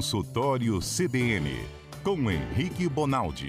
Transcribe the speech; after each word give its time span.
Consultório 0.00 0.78
CBN, 0.78 1.50
com 2.02 2.30
Henrique 2.30 2.88
Bonaldi. 2.88 3.48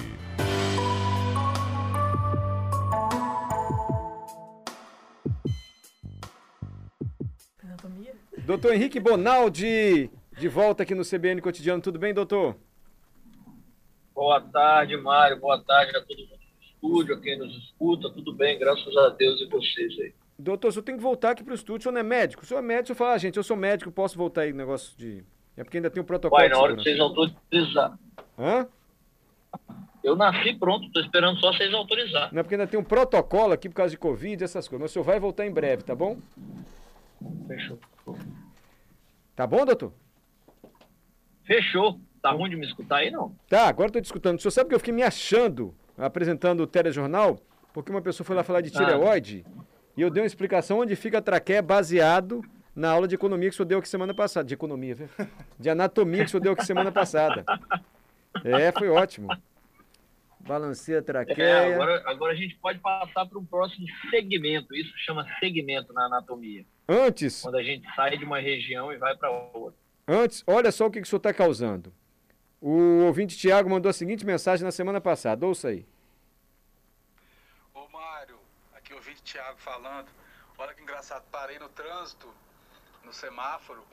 Anatomia? 7.64 8.14
Doutor 8.40 8.74
Henrique 8.74 9.00
Bonaldi, 9.00 10.12
de 10.38 10.48
volta 10.50 10.84
aqui 10.84 10.94
no 10.94 11.06
CBN 11.06 11.40
Cotidiano. 11.40 11.82
Tudo 11.82 11.98
bem, 11.98 12.14
doutor? 12.14 12.58
Boa 14.14 14.42
tarde, 14.42 14.98
Mário. 14.98 15.40
Boa 15.40 15.64
tarde 15.64 15.96
a 15.96 16.02
todo 16.02 16.18
mundo 16.18 16.32
no 16.32 16.66
estúdio, 16.66 17.16
a 17.16 17.22
quem 17.22 17.38
nos 17.40 17.56
escuta. 17.64 18.10
Tudo 18.10 18.34
bem, 18.34 18.60
graças 18.60 18.94
a 18.98 19.08
Deus 19.12 19.40
e 19.40 19.46
vocês 19.46 19.98
aí. 20.02 20.14
Doutor, 20.38 20.68
o 20.68 20.72
senhor 20.74 20.84
tem 20.84 20.98
que 20.98 21.02
voltar 21.02 21.32
aqui 21.32 21.46
pro 21.46 21.56
estúdio, 21.56 21.80
o 21.80 21.84
senhor 21.84 21.94
não 21.94 22.02
é 22.02 22.04
médico? 22.04 22.44
O 22.44 22.46
senhor 22.46 22.60
é 22.60 22.62
médico, 22.62 22.84
o 22.84 22.88
senhor 22.88 22.98
fala, 22.98 23.14
ah, 23.14 23.18
gente, 23.18 23.38
eu 23.38 23.44
sou 23.44 23.56
médico, 23.56 23.90
posso 23.90 24.18
voltar 24.18 24.42
aí, 24.42 24.52
negócio 24.52 24.98
de... 24.98 25.24
É 25.56 25.64
porque 25.64 25.78
ainda 25.78 25.90
tem 25.90 26.02
um 26.02 26.06
protocolo 26.06 26.42
de 26.42 26.50
na 26.50 26.60
hora 26.60 26.76
que 26.76 26.84
vocês 26.84 27.00
autorizarem. 27.00 27.98
Hã? 28.38 28.68
Eu 30.04 30.16
nasci 30.16 30.56
pronto, 30.56 30.88
estou 30.88 31.02
esperando 31.02 31.40
só 31.40 31.52
vocês 31.54 31.74
autorizar. 31.74 32.34
Não 32.34 32.40
é 32.40 32.44
porque 32.44 32.56
ainda 32.56 32.68
tem 32.68 32.80
um 32.80 32.84
protocolo 32.84 33.54
aqui 33.54 33.70
por 33.70 33.76
causa 33.76 33.92
de 33.92 33.98
Covid, 33.98 34.44
essas 34.44 34.68
coisas. 34.68 34.82
Mas 34.82 34.92
o 34.92 34.94
senhor 34.94 35.06
vai 35.06 35.20
voltar 35.20 35.46
em 35.46 35.52
breve, 35.52 35.84
tá 35.84 35.94
bom? 35.94 36.18
Fechou. 37.48 37.80
Tá 39.36 39.46
bom, 39.46 39.66
doutor? 39.66 39.94
Fechou. 41.44 42.00
Tá 42.22 42.32
ruim 42.32 42.50
de 42.50 42.56
me 42.56 42.66
escutar 42.66 42.98
aí, 42.98 43.12
não? 43.12 43.36
Tá, 43.50 43.68
agora 43.68 43.90
eu 43.90 43.94
tô 43.94 44.02
te 44.02 44.06
escutando. 44.06 44.38
O 44.38 44.42
senhor 44.42 44.52
sabe 44.52 44.70
que 44.70 44.76
eu 44.76 44.80
fiquei 44.80 44.94
me 44.94 45.04
achando 45.04 45.74
apresentando 45.98 46.62
o 46.62 46.68
telejornal? 46.68 47.40
Porque 47.74 47.92
uma 47.92 48.02
pessoa 48.02 48.26
foi 48.26 48.36
lá 48.36 48.44
falar 48.44 48.62
de 48.62 48.70
tireoide 48.70 49.46
e 49.96 50.02
eu 50.02 50.10
dei 50.10 50.22
uma 50.22 50.28
explicação 50.28 50.80
onde 50.80 50.96
fica 50.96 51.20
a 51.20 51.22
traqueia 51.22 51.62
baseado 51.62 52.44
na 52.76 52.90
aula 52.92 53.08
de 53.08 53.16
economia 53.16 53.50
que 53.50 53.54
o 53.54 53.58
senhor 53.58 53.68
deu 53.68 53.80
aqui 53.80 53.90
semana 53.90 54.14
passada. 54.14 54.48
De 54.48 54.54
economia, 54.54 54.96
viu? 54.96 55.10
De 55.60 55.70
anatomia 55.70 56.20
que 56.24 56.28
o 56.28 56.30
senhor 56.30 56.42
deu 56.44 56.54
aqui 56.54 56.66
semana 56.66 56.92
passada. 56.92 57.44
É, 58.44 58.72
foi 58.72 58.90
ótimo. 58.90 59.28
Balancei 60.40 60.96
a 60.96 61.00
É, 61.00 61.02
traqueia. 61.02 61.76
agora, 61.76 62.04
agora 62.10 62.34
a 62.34 62.36
gente 62.36 62.56
pode 62.56 62.80
passar 62.80 63.26
para 63.28 63.38
um 63.38 63.46
próximo 63.46 63.86
segmento. 64.10 64.74
Isso 64.76 64.92
chama 65.06 65.26
segmento 65.40 65.94
na 65.94 66.06
anatomia. 66.06 66.66
Antes, 66.88 67.42
Quando 67.44 67.58
a 67.58 67.64
gente 67.64 67.88
sai 67.96 68.18
de 68.18 68.26
uma 68.26 68.40
região 68.40 68.92
e 68.92 68.98
vai 68.98 69.16
para 69.16 69.30
outra. 69.30 69.78
antes, 70.08 70.44
olha 70.48 70.72
só 70.72 70.88
o 70.88 70.92
que, 70.92 71.00
que 71.00 71.06
o 71.08 71.10
senhor 71.10 71.18
está 71.20 71.34
causando. 71.34 71.94
O 72.60 73.04
ouvinte 73.06 73.38
Tiago 73.38 73.70
mandou 73.70 73.90
a 73.90 73.94
seguinte 73.94 74.26
mensagem 74.26 74.64
na 74.64 74.72
semana 74.72 75.00
passada. 75.00 75.46
Ouça 75.46 75.70
aí. 75.70 75.86
Ô 77.74 77.88
Mário, 77.90 78.38
aqui 78.76 78.92
é 78.92 78.96
o 78.96 78.98
ouvinte 78.98 79.22
Thiago 79.24 79.58
falando. 79.60 80.08
Olha 80.58 80.74
que 80.74 80.82
engraçado, 80.82 81.24
parei 81.32 81.58
no 81.60 81.70
trânsito, 81.70 82.28
no 83.04 83.14
semáforo, 83.14 83.84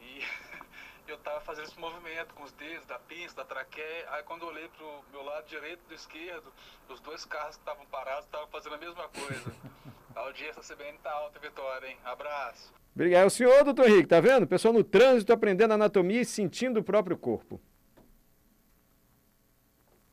e 0.00 0.20
eu 1.08 1.18
tava 1.18 1.40
fazendo 1.40 1.66
esse 1.66 1.78
movimento 1.78 2.34
com 2.34 2.42
os 2.42 2.52
dedos 2.52 2.86
da 2.86 2.98
pinça, 2.98 3.36
da 3.36 3.44
traqueia. 3.44 4.10
Aí 4.10 4.22
quando 4.22 4.42
eu 4.42 4.48
olhei 4.48 4.68
pro 4.68 5.04
meu 5.10 5.22
lado 5.22 5.46
direito 5.46 5.80
e 5.86 5.88
do 5.88 5.94
esquerdo, 5.94 6.52
os 6.88 7.00
dois 7.00 7.24
carros 7.24 7.56
que 7.56 7.62
estavam 7.62 7.86
parados 7.86 8.24
estavam 8.24 8.48
fazendo 8.48 8.74
a 8.74 8.78
mesma 8.78 9.08
coisa. 9.08 9.52
A 10.14 10.20
audiência 10.20 10.60
CBN 10.62 10.98
tá 10.98 11.10
alta, 11.10 11.40
Vitória, 11.40 11.86
hein? 11.86 11.96
Abraço. 12.04 12.70
Obrigado. 12.94 13.22
É 13.22 13.26
o 13.26 13.30
senhor, 13.30 13.64
doutor 13.64 13.88
Henrique, 13.88 14.08
tá 14.08 14.20
vendo? 14.20 14.42
O 14.42 14.46
pessoal 14.46 14.74
no 14.74 14.84
trânsito 14.84 15.32
aprendendo 15.32 15.72
anatomia 15.72 16.20
e 16.20 16.24
sentindo 16.24 16.80
o 16.80 16.84
próprio 16.84 17.16
corpo. 17.16 17.58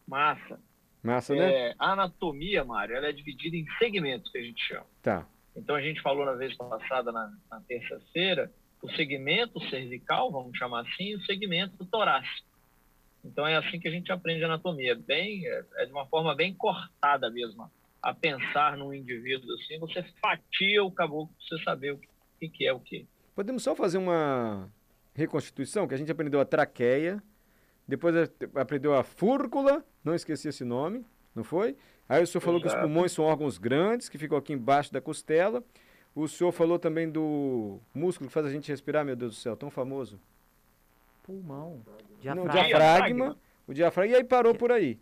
Massa. 0.07 0.57
Massa, 1.03 1.35
né? 1.35 1.51
É, 1.51 1.75
a 1.77 1.91
anatomia, 1.91 2.63
Mário, 2.63 2.95
ela 2.95 3.07
é 3.07 3.11
dividida 3.11 3.55
em 3.55 3.65
segmentos, 3.77 4.31
que 4.31 4.37
a 4.37 4.41
gente 4.41 4.61
chama. 4.63 4.85
Tá. 5.01 5.27
Então 5.59 5.75
a 5.75 5.81
gente 5.81 6.01
falou 6.01 6.25
na 6.25 6.33
vez 6.33 6.55
passada, 6.55 7.11
na, 7.11 7.31
na 7.51 7.59
terça-feira, 7.61 8.49
o 8.81 8.89
segmento 8.91 9.59
cervical, 9.69 10.31
vamos 10.31 10.57
chamar 10.57 10.81
assim, 10.81 11.09
e 11.09 11.15
o 11.15 11.25
segmento 11.25 11.85
torácico. 11.85 12.47
Então 13.23 13.45
é 13.45 13.57
assim 13.57 13.77
que 13.77 13.87
a 13.87 13.91
gente 13.91 14.09
aprende 14.09 14.43
anatomia, 14.43 14.95
bem, 14.95 15.45
é, 15.45 15.65
é 15.79 15.85
de 15.85 15.91
uma 15.91 16.05
forma 16.07 16.33
bem 16.33 16.53
cortada 16.53 17.29
mesmo. 17.29 17.69
A 18.01 18.13
pensar 18.13 18.77
num 18.77 18.93
indivíduo 18.93 19.53
assim, 19.55 19.77
você 19.77 20.01
fatia 20.21 20.81
o 20.81 20.91
caboclo 20.91 21.27
para 21.35 21.57
você 21.57 21.63
saber 21.65 21.91
o 21.91 21.99
que, 22.39 22.47
que 22.47 22.65
é 22.65 22.71
o 22.71 22.79
que. 22.79 23.05
Podemos 23.35 23.61
só 23.61 23.75
fazer 23.75 23.97
uma 23.97 24.71
reconstituição, 25.13 25.85
que 25.85 25.93
a 25.93 25.97
gente 25.97 26.11
aprendeu 26.11 26.39
a 26.39 26.45
traqueia, 26.45 27.21
depois 27.85 28.15
aprendeu 28.55 28.93
a 28.93 29.03
fúrcula, 29.03 29.83
não 30.05 30.15
esqueci 30.15 30.47
esse 30.47 30.63
nome, 30.63 31.05
não 31.35 31.43
foi? 31.43 31.75
Aí 32.09 32.23
o 32.23 32.27
senhor 32.27 32.41
falou 32.41 32.59
que 32.59 32.65
os 32.65 32.73
Exato. 32.73 32.87
pulmões 32.87 33.11
são 33.11 33.23
órgãos 33.23 33.59
grandes, 33.59 34.09
que 34.09 34.17
ficam 34.17 34.35
aqui 34.35 34.51
embaixo 34.51 34.91
da 34.91 34.99
costela. 34.99 35.63
O 36.15 36.27
senhor 36.27 36.51
falou 36.51 36.79
também 36.79 37.07
do 37.07 37.79
músculo 37.93 38.27
que 38.27 38.33
faz 38.33 38.47
a 38.47 38.51
gente 38.51 38.67
respirar, 38.67 39.05
meu 39.05 39.15
Deus 39.15 39.35
do 39.35 39.39
céu, 39.39 39.55
tão 39.55 39.69
famoso. 39.69 40.19
Pulmão. 41.23 41.81
Não, 42.23 42.47
Diafragma. 42.47 42.51
diafragma, 42.51 43.37
o 43.67 43.73
diafragma, 43.73 44.13
e 44.13 44.17
aí 44.17 44.23
parou 44.23 44.55
por 44.55 44.71
aí. 44.71 44.99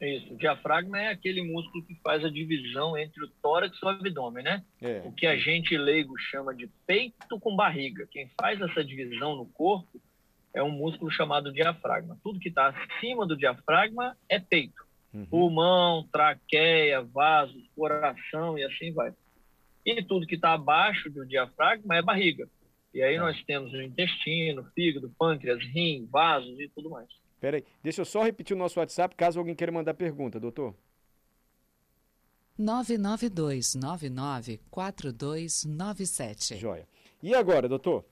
Isso, 0.00 0.34
o 0.34 0.36
diafragma 0.36 1.00
é 1.00 1.08
aquele 1.08 1.40
músculo 1.42 1.82
que 1.84 1.94
faz 2.02 2.22
a 2.22 2.28
divisão 2.28 2.98
entre 2.98 3.24
o 3.24 3.28
tórax 3.40 3.78
e 3.80 3.86
o 3.86 3.88
abdômen, 3.88 4.44
né? 4.44 4.62
É. 4.82 5.00
o 5.06 5.12
que 5.12 5.26
a 5.26 5.36
gente 5.36 5.76
leigo 5.78 6.18
chama 6.18 6.54
de 6.54 6.68
peito 6.86 7.40
com 7.40 7.56
barriga. 7.56 8.06
Quem 8.10 8.28
faz 8.38 8.60
essa 8.60 8.84
divisão 8.84 9.36
no 9.36 9.46
corpo 9.46 9.98
é 10.52 10.62
um 10.62 10.70
músculo 10.70 11.10
chamado 11.10 11.52
diafragma. 11.52 12.18
Tudo 12.22 12.40
que 12.40 12.48
está 12.50 12.68
acima 12.68 13.26
do 13.26 13.36
diafragma 13.36 14.16
é 14.28 14.38
peito. 14.38 14.85
Uhum. 15.14 15.26
Pulmão, 15.26 16.08
traqueia, 16.12 17.02
vasos, 17.02 17.62
coração 17.74 18.58
e 18.58 18.64
assim 18.64 18.92
vai. 18.92 19.12
E 19.84 20.02
tudo 20.02 20.26
que 20.26 20.34
está 20.34 20.52
abaixo 20.52 21.08
do 21.10 21.24
diafragma 21.26 21.96
é 21.96 22.02
barriga. 22.02 22.48
E 22.92 23.02
aí 23.02 23.16
Tá. 23.16 23.22
nós 23.24 23.42
temos 23.44 23.72
o 23.72 23.80
intestino, 23.82 24.64
fígado, 24.74 25.12
pâncreas, 25.18 25.62
rim, 25.62 26.06
vasos 26.10 26.58
e 26.58 26.68
tudo 26.74 26.90
mais. 26.90 27.08
Peraí, 27.40 27.64
deixa 27.82 28.00
eu 28.00 28.04
só 28.04 28.22
repetir 28.22 28.56
o 28.56 28.58
nosso 28.58 28.80
WhatsApp, 28.80 29.14
caso 29.14 29.38
alguém 29.38 29.54
queira 29.54 29.70
mandar 29.70 29.94
pergunta, 29.94 30.40
doutor. 30.40 30.74
992994297. 35.36 36.56
Joia. 36.56 36.88
E 37.22 37.34
agora, 37.34 37.68
doutor? 37.68 38.04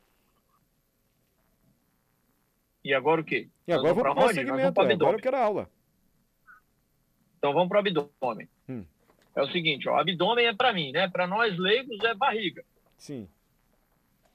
E 2.85 2.93
agora 2.93 3.21
o 3.21 3.25
quê? 3.25 3.49
E 3.67 3.73
agora 3.73 3.95
vamos 3.95 4.15
para 4.15 4.27
o 4.27 4.35
segmento, 4.35 4.73
pro 4.75 4.85
é, 4.85 4.93
agora 4.93 5.17
eu 5.17 5.23
quero 5.23 5.37
a 5.37 5.41
aula. 5.43 5.71
Então 7.45 7.53
vamos 7.53 7.69
para 7.69 7.77
o 7.77 7.81
abdômen. 7.81 8.49
Hum. 8.67 8.87
É 9.37 9.43
o 9.43 9.53
seguinte, 9.53 9.87
ó, 9.87 9.99
abdômen 9.99 10.47
é 10.47 10.55
para 10.55 10.73
mim, 10.73 10.93
né? 10.93 11.07
Para 11.09 11.27
nós 11.27 11.55
leigos 11.59 12.03
é 12.03 12.15
barriga. 12.15 12.65
Sim. 12.97 13.29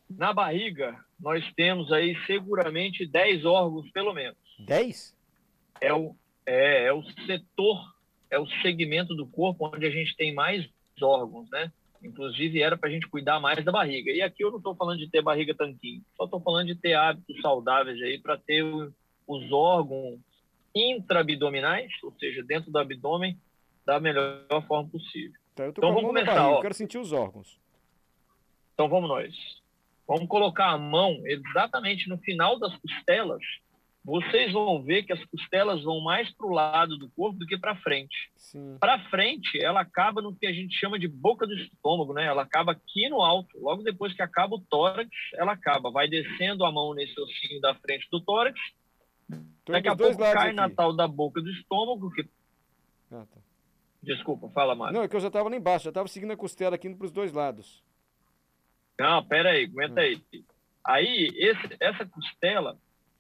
Na 0.08 0.32
barriga, 0.32 0.96
nós 1.20 1.44
temos 1.56 1.92
aí 1.92 2.16
seguramente 2.28 3.08
10 3.08 3.46
órgãos, 3.46 3.90
pelo 3.90 4.14
menos. 4.14 4.38
10? 4.60 5.18
É 5.82 5.92
o, 5.92 6.16
é, 6.46 6.84
é 6.84 6.94
o 6.94 7.02
setor, 7.26 7.96
é 8.30 8.38
o 8.38 8.46
segmento 8.62 9.16
do 9.16 9.26
corpo 9.26 9.72
onde 9.74 9.88
a 9.88 9.90
gente 9.90 10.16
tem 10.16 10.32
mais 10.32 10.70
órgãos, 11.02 11.50
né? 11.50 11.72
Inclusive, 12.04 12.62
era 12.62 12.78
para 12.78 12.90
a 12.90 12.92
gente 12.92 13.08
cuidar 13.08 13.40
mais 13.40 13.66
da 13.66 13.72
barriga. 13.72 14.12
E 14.12 14.22
aqui 14.22 14.44
eu 14.44 14.52
não 14.52 14.60
estou 14.60 14.76
falando 14.76 15.00
de 15.00 15.10
ter 15.10 15.24
barriga 15.24 15.56
tanquinho, 15.56 16.04
só 16.16 16.26
estou 16.26 16.40
falando 16.42 16.68
de 16.68 16.76
ter 16.76 16.94
hábitos 16.94 17.42
saudáveis 17.42 18.00
aí 18.04 18.20
para 18.20 18.38
ter 18.38 18.64
os 19.26 19.52
órgãos 19.52 20.20
intraabdominais, 20.76 21.92
ou 22.04 22.12
seja, 22.20 22.44
dentro 22.44 22.72
do 22.72 22.78
abdômen, 22.80 23.38
da 23.86 24.00
melhor 24.00 24.44
forma 24.68 24.90
possível. 24.90 25.40
Tá, 25.56 25.66
eu 25.66 25.74
tô 25.74 25.80
Então 25.82 25.90
com 25.94 26.00
a 26.00 26.02
vamos 26.02 26.08
começar, 26.10 26.36
barriga, 26.36 26.50
ó. 26.50 26.58
eu 26.58 26.62
quero 26.62 26.74
sentir 26.74 26.98
os 26.98 27.12
órgãos. 27.12 27.60
Então 28.74 28.88
vamos 28.88 29.10
nós. 29.10 29.36
Vamos 30.08 30.28
colocar 30.28 30.68
a 30.70 30.78
mão 30.78 31.22
exatamente 31.26 32.08
no 32.10 32.18
final 32.18 32.58
das 32.58 32.76
costelas. 32.78 33.42
Vocês 34.04 34.52
vão 34.54 34.82
ver 34.82 35.04
que 35.04 35.12
as 35.14 35.24
costelas 35.26 35.84
vão 35.84 36.00
mais 36.02 36.34
para 36.34 36.48
o 36.48 36.52
lado 36.52 36.98
do 36.98 37.10
corpo 37.10 37.38
do 37.38 37.46
que 37.46 37.58
para 37.58 37.76
frente. 37.76 38.32
Para 38.80 38.98
frente, 39.10 39.62
ela 39.62 39.82
acaba 39.82 40.22
no 40.22 40.34
que 40.34 40.48
a 40.48 40.54
gente 40.54 40.74
chama 40.80 40.98
de 40.98 41.08
boca 41.08 41.46
do 41.46 41.54
estômago, 41.54 42.14
né? 42.14 42.26
Ela 42.26 42.42
acaba 42.44 42.72
aqui 42.72 43.08
no 43.10 43.22
alto. 43.22 43.60
Logo 43.60 43.84
depois 43.84 44.14
que 44.14 44.22
acaba 44.22 44.56
o 44.56 44.62
tórax, 44.62 45.10
ela 45.36 45.52
acaba. 45.52 45.92
Vai 45.92 46.08
descendo 46.08 46.64
a 46.64 46.72
mão 46.72 46.94
nesse 46.96 47.20
ossinho 47.20 47.60
da 47.62 47.76
frente 47.76 48.08
do 48.10 48.22
tórax. 48.22 48.58
Tô 49.66 49.74
Daqui 49.74 49.88
a 49.88 49.96
pouco 49.96 50.18
cai 50.18 50.52
na 50.54 50.66
aqui. 50.66 50.76
tal 50.76 50.96
da 50.96 51.08
boca 51.08 51.42
do 51.42 51.50
estômago. 51.52 52.12
Que... 52.12 52.28
Ah, 53.12 53.26
tá. 53.32 53.40
Desculpa, 54.02 54.50
fala 54.50 54.74
mais. 54.76 54.94
Não, 54.94 55.04
é 55.04 55.08
que 55.08 55.16
eu 55.16 55.20
já 55.20 55.30
tava 55.30 55.50
lá 55.50 55.56
embaixo, 55.56 55.86
já 55.86 55.92
tava 55.92 56.08
seguindo 56.08 56.32
a 56.32 56.38
costela 56.38 56.76
aqui 56.76 56.88
indo 56.88 56.98
pros 56.98 57.12
dois 57.12 57.32
lados. 57.34 57.84
Não, 59.00 59.24
pera 59.26 59.52
aí, 59.52 59.66
Hum. 59.66 59.70
aguenta 59.72 60.02
aí. 60.02 60.22
Aí, 60.86 61.30
esse- 61.36 61.78
essa 61.80 62.06
costela, 62.06 62.78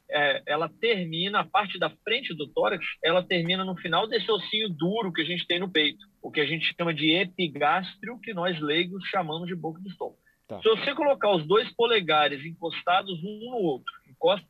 é, 0.09 0.41
ela 0.47 0.67
termina, 0.69 1.41
a 1.41 1.45
parte 1.45 1.77
da 1.77 1.89
frente 2.03 2.33
do 2.33 2.47
tórax, 2.47 2.83
ela 3.03 3.21
termina 3.23 3.63
no 3.63 3.75
final 3.77 4.07
desse 4.07 4.29
ossinho 4.31 4.69
duro 4.69 5.11
que 5.13 5.21
a 5.21 5.25
gente 5.25 5.45
tem 5.45 5.59
no 5.59 5.69
peito, 5.69 6.05
o 6.21 6.31
que 6.31 6.39
a 6.41 6.45
gente 6.45 6.73
chama 6.77 6.93
de 6.93 7.11
epigástrio, 7.11 8.19
que 8.19 8.33
nós 8.33 8.59
leigos 8.59 9.03
chamamos 9.09 9.47
de 9.47 9.55
boca 9.55 9.79
do 9.79 9.87
estômago. 9.89 10.17
Tá. 10.47 10.59
Se 10.61 10.69
você 10.69 10.95
colocar 10.95 11.29
os 11.35 11.45
dois 11.45 11.69
polegares 11.75 12.43
encostados 12.43 13.19
um 13.23 13.39
no 13.51 13.57
outro, 13.57 13.93
encosta 14.09 14.47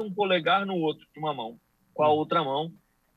um 0.00 0.12
polegar 0.12 0.64
no 0.64 0.76
outro 0.76 1.04
de 1.12 1.18
uma 1.18 1.34
mão, 1.34 1.58
com 1.92 2.02
a 2.04 2.08
Hum. 2.08 2.16
outra 2.16 2.42
mão, 2.42 2.72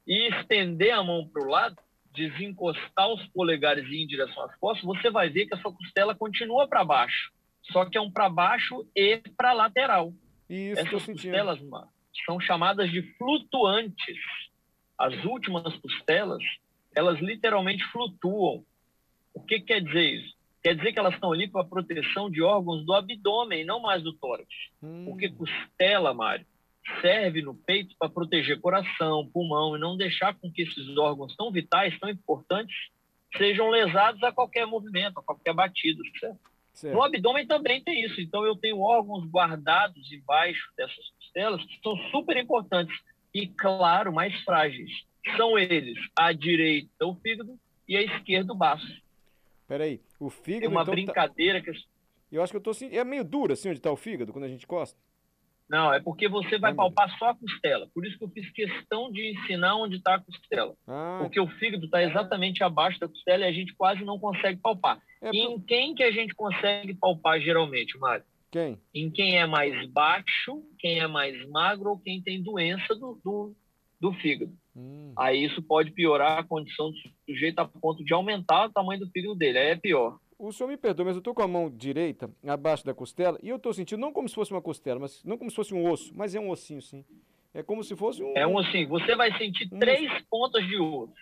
e 0.07 0.27
estender 0.30 0.94
a 0.94 1.04
mão 1.04 1.27
para 1.27 1.42
o 1.44 1.50
lado, 1.50 1.75
desencostar 2.13 3.10
os 3.10 3.25
polegares 3.27 3.86
e 3.88 3.95
ir 3.95 4.04
em 4.04 4.07
direção 4.07 4.44
às 4.44 4.56
costas, 4.57 4.83
você 4.86 5.10
vai 5.10 5.30
ver 5.30 5.45
que 5.45 5.54
a 5.54 5.57
sua 5.57 5.72
costela 5.74 6.16
continua 6.16 6.68
para 6.68 6.83
baixo. 6.83 7.31
Só 7.72 7.86
que 7.86 7.98
é 7.98 8.01
um 8.01 8.12
para 8.12 8.30
baixo 8.30 8.88
e 8.95 9.18
para 9.38 9.54
lateral. 9.54 10.13
Isso, 10.50 10.80
Essas 10.80 11.06
costelas 11.06 11.60
Mar, 11.62 11.88
são 12.25 12.39
chamadas 12.39 12.89
de 12.92 13.01
flutuantes. 13.18 14.18
As 14.98 15.13
últimas 15.25 15.75
costelas, 15.77 16.42
elas 16.95 17.19
literalmente 17.19 17.83
flutuam. 17.92 18.63
O 19.33 19.42
que 19.42 19.60
quer 19.60 19.81
dizer 19.81 20.13
isso? 20.22 20.36
Quer 20.63 20.75
dizer 20.75 20.94
que 20.94 21.00
elas 21.00 21.13
estão 21.16 21.31
ali 21.31 21.48
para 21.48 21.63
proteção 21.66 22.30
de 22.30 22.42
órgãos 22.42 22.86
do 22.86 22.94
abdômen, 22.94 23.66
não 23.66 23.80
mais 23.81 24.01
do 24.01 24.13
tórax. 24.13 24.48
Hum, 24.81 25.06
Porque 25.06 25.30
costela, 25.30 26.13
Mário, 26.13 26.45
serve 27.02 27.42
no 27.42 27.54
peito 27.54 27.96
para 27.98 28.10
proteger 28.10 28.60
coração, 28.60 29.28
pulmão 29.32 29.76
e 29.76 29.80
não 29.80 29.98
deixar 29.98 30.36
com 30.36 30.52
que 30.52 30.64
esses 30.64 30.98
órgãos 30.98 31.36
tão 31.36 31.52
vitais, 31.52 31.98
tão 32.00 32.10
importantes, 32.10 32.76
sejam 33.38 33.70
lesados 33.70 34.22
a 34.24 34.32
qualquer 34.32 34.66
movimento, 34.66 35.20
a 35.20 35.24
qualquer 35.24 35.54
batida. 35.54 36.02
Certo? 36.20 36.40
certo. 36.74 36.94
No 36.94 37.04
abdômen 37.04 37.48
também 37.48 37.84
tem 37.84 38.04
isso. 38.04 38.22
Então 38.22 38.46
eu 38.46 38.56
tenho 38.56 38.80
órgãos 38.80 39.26
guardados 39.26 40.12
embaixo 40.12 40.72
dessas 40.78 41.10
costelas 41.18 41.64
que 41.64 41.80
são 41.82 41.98
super 42.12 42.38
importantes 42.38 42.96
e, 43.34 43.48
claro, 43.48 44.14
mais 44.14 44.34
frágeis. 44.44 44.92
São 45.36 45.58
eles 45.58 45.98
a 46.16 46.32
direita 46.32 47.06
o 47.06 47.16
fígado 47.16 47.60
e 47.88 47.98
a 47.98 48.04
esquerda 48.04 48.54
o 48.54 48.56
baço. 48.56 49.02
Peraí, 49.68 50.00
o 50.20 50.30
fígado. 50.30 50.62
Tem 50.62 50.70
uma 50.70 50.84
então, 50.84 50.86
tá- 50.86 51.02
brincadeira 51.02 51.62
que 51.62 51.72
Eu 52.32 52.44
acho 52.44 52.54
que 52.54 52.58
eu 52.58 52.62
tô 52.62 52.74
sentindo. 52.74 53.00
É 53.00 53.04
meio 53.04 53.24
duro 53.24 53.54
assim 53.54 53.70
onde 53.70 53.80
tá 53.80 53.92
o 53.92 53.96
fígado, 53.96 54.32
quando 54.32 54.46
a 54.46 54.48
gente 54.48 54.64
encosta. 54.64 54.98
Não, 55.69 55.91
é 55.94 56.00
porque 56.00 56.27
você 56.27 56.59
vai 56.59 56.71
Ah, 56.71 56.75
palpar 56.75 57.17
só 57.17 57.29
a 57.29 57.35
costela. 57.35 57.88
Por 57.94 58.06
isso 58.06 58.17
que 58.17 58.23
eu 58.23 58.29
fiz 58.29 58.50
questão 58.51 59.12
de 59.12 59.31
ensinar 59.31 59.75
onde 59.75 59.95
está 59.97 60.15
a 60.15 60.19
costela. 60.21 60.75
Ah, 60.88 61.19
Porque 61.21 61.39
o 61.39 61.47
fígado 61.47 61.85
está 61.85 62.03
exatamente 62.03 62.63
abaixo 62.63 63.00
da 63.00 63.07
costela 63.07 63.45
e 63.45 63.47
a 63.50 63.51
gente 63.51 63.73
quase 63.75 64.03
não 64.06 64.19
consegue 64.19 64.59
palpar. 64.59 65.00
é 65.21 65.31
E 65.33 65.39
em 65.39 65.59
quem 65.59 65.95
que 65.95 66.03
a 66.03 66.12
gente 66.12 66.35
consegue 66.35 66.94
palpar 66.94 67.39
geralmente, 67.41 67.97
Mário? 67.97 68.23
quem? 68.51 68.79
Em 68.94 69.09
quem 69.12 69.38
é 69.38 69.45
mais 69.45 69.89
baixo, 69.91 70.63
quem 70.79 71.00
é 71.00 71.07
mais 71.07 71.35
magro 71.50 71.89
ou 71.89 72.00
quem 72.00 72.21
tem 72.21 72.41
doença 72.41 72.95
do, 72.95 73.19
do, 73.23 73.53
do 74.00 74.13
fígado. 74.13 74.53
Hum, 74.75 75.13
Aí 75.17 75.44
isso 75.44 75.62
pode 75.62 75.91
piorar 75.91 76.38
a 76.39 76.44
condição 76.44 76.89
do 76.91 76.97
sujeito 77.25 77.59
a 77.59 77.65
ponto 77.65 78.03
de 78.06 78.13
aumentar 78.13 78.67
o 78.67 78.71
tamanho 78.71 79.00
do 79.01 79.09
fígado 79.09 79.35
dele. 79.35 79.57
Aí 79.57 79.67
é 79.71 79.75
pior. 79.75 80.17
O 80.38 80.52
senhor 80.52 80.68
me 80.70 80.76
perdoa, 80.78 81.06
mas 81.06 81.16
eu 81.16 81.22
tô 81.22 81.34
com 81.34 81.42
a 81.42 81.48
mão 81.48 81.70
direita 81.70 82.30
abaixo 82.46 82.86
da 82.86 82.94
costela 82.94 83.40
e 83.42 83.48
eu 83.50 83.58
tô 83.58 83.72
sentindo 83.74 84.00
não 84.02 84.12
como 84.12 84.28
se 84.28 84.36
fosse 84.36 84.52
uma 84.52 84.62
costela, 84.62 85.00
mas 85.00 85.24
não 85.24 85.38
como 85.38 85.50
se 85.50 85.56
fosse 85.56 85.74
um 85.74 85.90
osso, 85.90 86.12
mas 86.16 86.36
é 86.36 86.40
um 86.40 86.50
ossinho 86.50 86.82
sim. 86.82 87.06
É 87.54 87.64
como 87.64 87.84
se 87.84 87.96
fosse 87.96 88.22
um. 88.22 88.34
É 88.36 88.46
um 88.46 88.60
assim, 88.60 88.86
você 88.86 89.16
vai 89.16 89.36
sentir 89.38 89.70
Hum. 89.72 89.80
três 89.80 90.12
pontas 90.30 90.66
de 90.68 90.78
osso. 90.78 91.14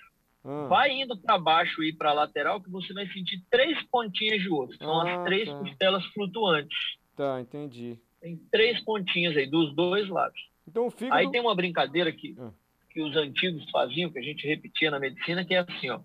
Ah, 0.44 0.65
Vai 0.68 0.92
indo 0.92 1.15
para 1.15 1.38
baixo 1.38 1.83
e 1.83 1.94
para 1.94 2.12
lateral 2.12 2.60
que 2.60 2.69
você 2.71 2.92
vai 2.92 3.07
sentir 3.07 3.39
três 3.51 3.81
pontinhas 3.83 4.42
de 4.42 4.50
osso. 4.50 4.75
São 4.77 5.01
Ah, 5.01 5.19
as 5.19 5.24
três 5.25 5.48
tá. 5.48 5.60
costelas 5.60 6.04
flutuantes. 6.07 6.77
Tá, 7.15 7.39
entendi. 7.39 8.00
Tem 8.19 8.36
três 8.51 8.80
pontinhas 8.83 9.38
aí, 9.38 9.45
dos 9.45 9.74
dois 9.75 10.10
lados. 10.10 10.42
Então 10.68 10.89
fígado. 10.89 11.15
Aí 11.19 11.30
tem 11.30 11.39
uma 11.39 11.54
brincadeira 11.56 12.12
que, 12.12 12.36
Ah. 12.39 12.51
que 12.89 13.00
os 13.01 13.15
antigos 13.15 13.69
faziam, 13.69 14.10
que 14.12 14.18
a 14.18 14.24
gente 14.24 14.45
repetia 14.48 14.89
na 14.89 15.00
medicina, 15.00 15.45
que 15.45 15.54
é 15.54 15.60
assim, 15.60 15.89
ó. 15.92 16.00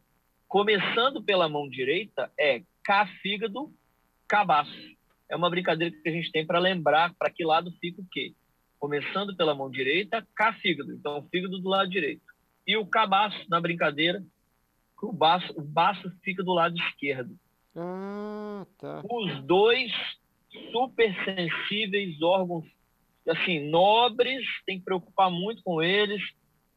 Começando 0.47 1.23
pela 1.23 1.49
mão 1.49 1.69
direita, 1.69 2.31
é 2.39 2.63
cá 2.88 3.06
fígado, 3.20 3.70
cabaço. 4.26 4.73
É 5.29 5.37
uma 5.37 5.50
brincadeira 5.50 5.94
que 5.94 6.08
a 6.08 6.12
gente 6.12 6.32
tem 6.32 6.46
para 6.46 6.58
lembrar 6.58 7.12
para 7.19 7.31
que 7.31 7.44
lado 7.44 7.70
fica 7.79 8.00
o 8.00 8.06
quê. 8.11 8.32
Começando 8.79 9.37
pela 9.37 9.55
mão 9.55 9.70
direita, 9.70 10.26
cá 10.35 10.55
fígado. 10.55 10.90
Então, 10.94 11.19
o 11.19 11.29
fígado 11.29 11.58
do 11.58 11.69
lado 11.69 11.90
direito. 11.90 12.23
E 12.67 12.79
o 12.79 12.87
cabaço, 12.87 13.38
na 13.50 13.61
brincadeira, 13.61 14.25
o 15.02 15.12
baço, 15.12 15.52
o 15.55 15.61
baço 15.61 16.11
fica 16.25 16.43
do 16.43 16.55
lado 16.55 16.79
esquerdo. 16.79 17.38
Ah, 17.76 18.64
tá. 18.79 19.02
Os 19.05 19.44
dois 19.44 19.93
super 20.73 21.14
sensíveis, 21.26 22.23
órgãos 22.23 22.64
assim 23.29 23.69
nobres, 23.69 24.46
tem 24.64 24.79
que 24.79 24.87
preocupar 24.87 25.31
muito 25.31 25.62
com 25.62 25.82
eles. 25.82 26.23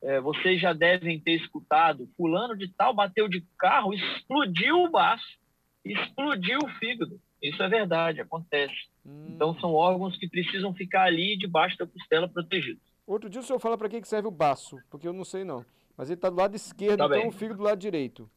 É, 0.03 0.19
vocês 0.19 0.59
já 0.59 0.73
devem 0.73 1.21
ter 1.21 1.35
escutado, 1.35 2.09
fulano 2.17 2.57
de 2.57 2.67
tal 2.67 2.93
bateu 2.93 3.29
de 3.29 3.45
carro, 3.57 3.93
explodiu 3.93 4.83
o 4.83 4.89
baço, 4.89 5.39
explodiu 5.83 6.59
o 6.63 6.67
fígado. 6.79 7.19
Isso 7.41 7.61
é 7.63 7.67
verdade, 7.67 8.21
acontece. 8.21 8.75
Hum. 9.05 9.27
Então 9.29 9.57
são 9.59 9.73
órgãos 9.73 10.15
que 10.17 10.27
precisam 10.29 10.73
ficar 10.73 11.03
ali 11.03 11.37
debaixo 11.37 11.77
da 11.77 11.87
costela 11.87 12.27
protegidos. 12.27 12.81
Outro 13.07 13.29
dia 13.29 13.41
o 13.41 13.43
senhor 13.43 13.59
fala 13.59 13.77
pra 13.77 13.89
que 13.89 14.03
serve 14.07 14.27
o 14.27 14.31
baço, 14.31 14.77
porque 14.89 15.07
eu 15.07 15.13
não 15.13 15.25
sei 15.25 15.43
não. 15.43 15.65
Mas 15.97 16.09
ele 16.09 16.19
tá 16.19 16.29
do 16.29 16.35
lado 16.35 16.55
esquerdo, 16.55 16.97
Tá 16.99 17.05
então 17.05 17.17
bem. 17.19 17.27
o 17.27 17.31
fígado 17.31 17.57
do 17.57 17.63
lado 17.63 17.79
direito. 17.79 18.29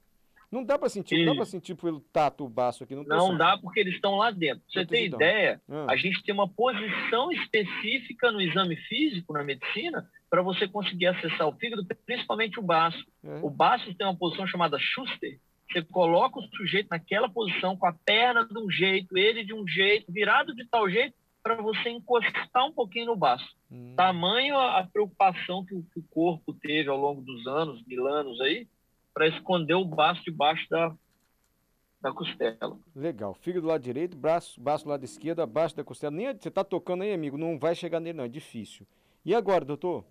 Não 0.50 0.64
dá 0.64 0.78
pra 0.78 0.88
sentir, 0.88 1.24
não 1.24 1.34
dá 1.34 1.42
Isso. 1.42 1.50
sentir 1.50 1.74
pelo 1.74 1.98
tato 2.00 2.44
o 2.44 2.48
baço 2.48 2.84
aqui, 2.84 2.94
não 2.94 3.02
Não 3.02 3.20
sentindo. 3.26 3.38
dá 3.38 3.58
porque 3.58 3.80
eles 3.80 3.94
estão 3.94 4.16
lá 4.16 4.30
dentro. 4.30 4.62
Pra 4.72 4.82
você 4.82 4.86
ter 4.86 5.06
então? 5.06 5.18
ideia, 5.18 5.60
Ah, 5.68 5.86
A 5.90 5.96
gente 5.96 6.22
tem 6.22 6.32
uma 6.34 6.48
posição 6.48 7.30
específica 7.32 8.30
no 8.30 8.40
exame 8.40 8.76
físico, 8.76 9.32
na 9.32 9.42
medicina, 9.42 10.08
para 10.30 10.42
você 10.42 10.68
conseguir 10.68 11.06
acessar 11.06 11.48
o 11.48 11.52
fígado, 11.56 11.84
principalmente 12.06 12.58
o 12.58 12.62
baço. 12.62 13.04
é. 13.24 13.40
O 13.42 13.50
baço 13.50 13.92
tem 13.94 14.06
uma 14.06 14.16
posição 14.16 14.46
chamada 14.46 14.78
Schuster. 14.78 15.38
Você 15.74 15.82
coloca 15.82 16.38
o 16.38 16.56
sujeito 16.56 16.86
naquela 16.88 17.28
posição, 17.28 17.76
com 17.76 17.84
a 17.84 17.92
perna 17.92 18.46
de 18.46 18.56
um 18.56 18.70
jeito, 18.70 19.18
ele 19.18 19.44
de 19.44 19.52
um 19.52 19.66
jeito, 19.66 20.10
virado 20.12 20.54
de 20.54 20.64
tal 20.68 20.88
jeito, 20.88 21.16
para 21.42 21.60
você 21.60 21.90
encostar 21.90 22.64
um 22.64 22.72
pouquinho 22.72 23.06
no 23.06 23.16
baço. 23.16 23.44
Hum. 23.70 23.92
Tamanho 23.96 24.56
a 24.56 24.78
a 24.78 24.86
preocupação 24.86 25.64
que 25.64 25.74
o, 25.74 25.82
que 25.92 25.98
o 25.98 26.04
corpo 26.04 26.52
teve 26.54 26.88
ao 26.88 26.96
longo 26.96 27.20
dos 27.22 27.44
anos, 27.48 27.84
mil 27.86 28.06
anos 28.06 28.40
aí, 28.40 28.68
para 29.12 29.26
esconder 29.26 29.74
o 29.74 29.84
baço 29.84 30.22
debaixo 30.24 30.64
da, 30.70 30.94
da 32.00 32.12
costela. 32.12 32.78
Legal. 32.94 33.34
Fígado 33.34 33.62
do 33.62 33.68
lado 33.68 33.82
direito, 33.82 34.16
braço, 34.16 34.60
baço 34.60 34.84
do 34.84 34.90
lado 34.90 35.04
esquerdo, 35.04 35.42
abaixo 35.42 35.74
da 35.74 35.82
costela. 35.82 36.14
Nem 36.14 36.32
você 36.32 36.52
tá 36.52 36.62
tocando 36.62 37.02
aí, 37.02 37.12
amigo, 37.12 37.36
não 37.36 37.58
vai 37.58 37.74
chegar 37.74 37.98
nele 37.98 38.16
não, 38.16 38.24
é 38.24 38.28
difícil. 38.28 38.86
E 39.24 39.34
agora, 39.34 39.64
doutor? 39.64 40.04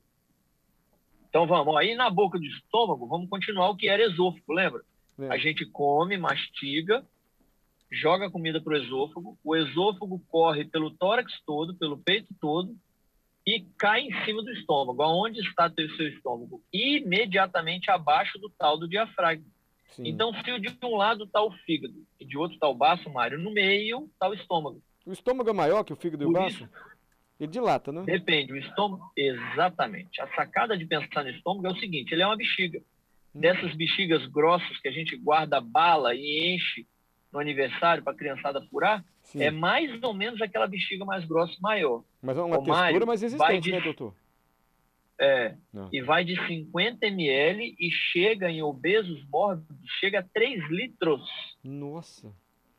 Então 1.29 1.47
vamos, 1.47 1.75
aí 1.77 1.95
na 1.95 2.09
boca 2.09 2.37
do 2.37 2.45
estômago, 2.45 3.07
vamos 3.07 3.29
continuar 3.29 3.69
o 3.69 3.77
que 3.77 3.87
era 3.87 4.03
esôfago, 4.03 4.53
lembra? 4.53 4.83
Lembra? 5.17 5.35
A 5.35 5.37
gente 5.37 5.65
come, 5.65 6.17
mastiga, 6.17 7.05
joga 7.91 8.27
a 8.27 8.31
comida 8.31 8.59
para 8.61 8.73
o 8.73 8.77
esôfago, 8.77 9.37
o 9.43 9.55
esôfago 9.55 10.19
corre 10.27 10.65
pelo 10.65 10.91
tórax 10.91 11.31
todo, 11.45 11.75
pelo 11.75 11.97
peito 11.97 12.33
todo 12.39 12.75
e 13.45 13.61
cai 13.77 14.01
em 14.01 14.25
cima 14.25 14.41
do 14.41 14.51
estômago. 14.51 15.01
Aonde 15.03 15.39
está 15.41 15.67
o 15.67 15.95
seu 15.95 16.07
estômago? 16.07 16.61
Imediatamente 16.71 17.91
abaixo 17.91 18.39
do 18.39 18.49
tal 18.49 18.77
do 18.77 18.87
diafragma. 18.87 19.45
Sim. 19.89 20.07
Então, 20.07 20.33
se 20.33 20.59
de 20.59 20.75
um 20.83 20.95
lado 20.95 21.25
está 21.25 21.41
o 21.43 21.51
fígado 21.51 21.93
e 22.19 22.25
de 22.25 22.37
outro 22.37 22.55
está 22.55 22.67
o 22.67 22.73
baço, 22.73 23.09
Mário, 23.11 23.37
no 23.37 23.51
meio 23.51 24.09
está 24.11 24.27
o 24.27 24.33
estômago. 24.33 24.81
O 25.05 25.11
estômago 25.11 25.49
é 25.49 25.53
maior 25.53 25.83
que 25.83 25.93
o 25.93 25.95
fígado 25.95 26.23
e 26.23 26.25
o 26.25 26.31
baço? 26.31 26.67
Ele 27.39 27.51
dilata, 27.51 27.91
né? 27.91 28.03
Depende, 28.03 28.53
o 28.53 28.57
estômago. 28.57 29.11
Exatamente. 29.15 30.21
A 30.21 30.27
sacada 30.33 30.77
de 30.77 30.85
pensar 30.85 31.23
no 31.23 31.29
estômago 31.29 31.67
é 31.67 31.71
o 31.71 31.79
seguinte: 31.79 32.11
ele 32.13 32.23
é 32.23 32.25
uma 32.25 32.37
bexiga. 32.37 32.81
Dessas 33.33 33.75
bexigas 33.75 34.25
grossas 34.27 34.77
que 34.79 34.87
a 34.87 34.91
gente 34.91 35.15
guarda 35.17 35.59
bala 35.59 36.13
e 36.13 36.55
enche 36.55 36.85
no 37.31 37.39
aniversário 37.39 38.03
para 38.03 38.13
a 38.13 38.15
criançada 38.15 38.61
furar, 38.69 39.03
Sim. 39.23 39.41
é 39.41 39.49
mais 39.49 40.01
ou 40.03 40.13
menos 40.13 40.39
aquela 40.41 40.67
bexiga 40.67 41.03
mais 41.03 41.25
grossa, 41.25 41.55
maior. 41.59 42.03
Mas 42.21 42.37
é 42.37 42.41
uma 42.41 42.57
textura 42.63 43.05
mais 43.07 43.21
vai 43.21 43.29
resistente, 43.29 43.61
de- 43.63 43.71
né, 43.71 43.81
doutor? 43.81 44.13
É, 45.19 45.55
Não. 45.71 45.89
e 45.91 46.01
vai 46.01 46.23
de 46.25 46.35
50 46.47 47.05
ml 47.07 47.75
e 47.79 47.89
chega 47.91 48.51
em 48.51 48.61
obesos 48.61 49.23
mórbidos, 49.29 49.89
chega 49.99 50.19
a 50.19 50.23
3 50.23 50.63
litros. 50.69 51.21
Nossa. 51.63 52.27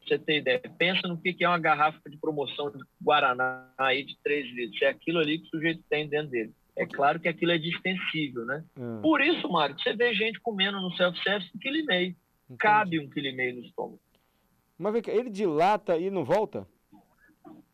Pra 0.01 0.09
você 0.09 0.19
ter 0.19 0.39
ideia. 0.39 0.61
Pensa 0.77 1.09
no 1.09 1.17
que 1.17 1.33
que 1.33 1.45
é 1.45 1.49
uma 1.49 1.59
garrafa 1.59 1.99
de 2.11 2.17
promoção 2.19 2.71
de 2.71 2.79
Guaraná 3.03 3.69
aí 3.79 4.05
de 4.05 4.17
3 4.23 4.47
litros. 4.55 4.83
É 4.83 4.89
aquilo 4.89 5.19
ali 5.21 5.39
que 5.39 5.47
o 5.47 5.51
sujeito 5.51 5.83
tem 5.89 6.07
dentro 6.09 6.31
dele. 6.31 6.53
É 6.77 6.85
claro 6.87 7.21
que 7.21 7.29
aquilo 7.29 7.53
é 7.53 7.59
distensível, 7.59 8.45
né? 8.45 8.65
Ah, 8.77 8.99
Por 9.03 9.21
isso, 9.21 9.49
Mário, 9.49 9.79
você 9.79 9.95
vê 9.95 10.13
gente 10.15 10.41
comendo 10.41 10.81
no 10.81 10.91
self-service 10.97 11.51
um 11.55 11.59
quilo 11.59 11.77
e 11.77 11.85
meio. 11.85 12.09
entendi. 12.47 12.59
Cabe 12.59 13.01
um 13.01 13.09
quilo 13.09 13.27
e 13.29 13.33
meio 13.33 13.55
no 13.55 13.61
estômago. 13.61 14.01
Mas 14.77 14.93
vem 14.93 15.03
cá, 15.03 15.13
ele 15.13 15.31
dilata 15.31 15.97
e 15.97 16.11
não 16.11 16.25
volta? 16.25 16.67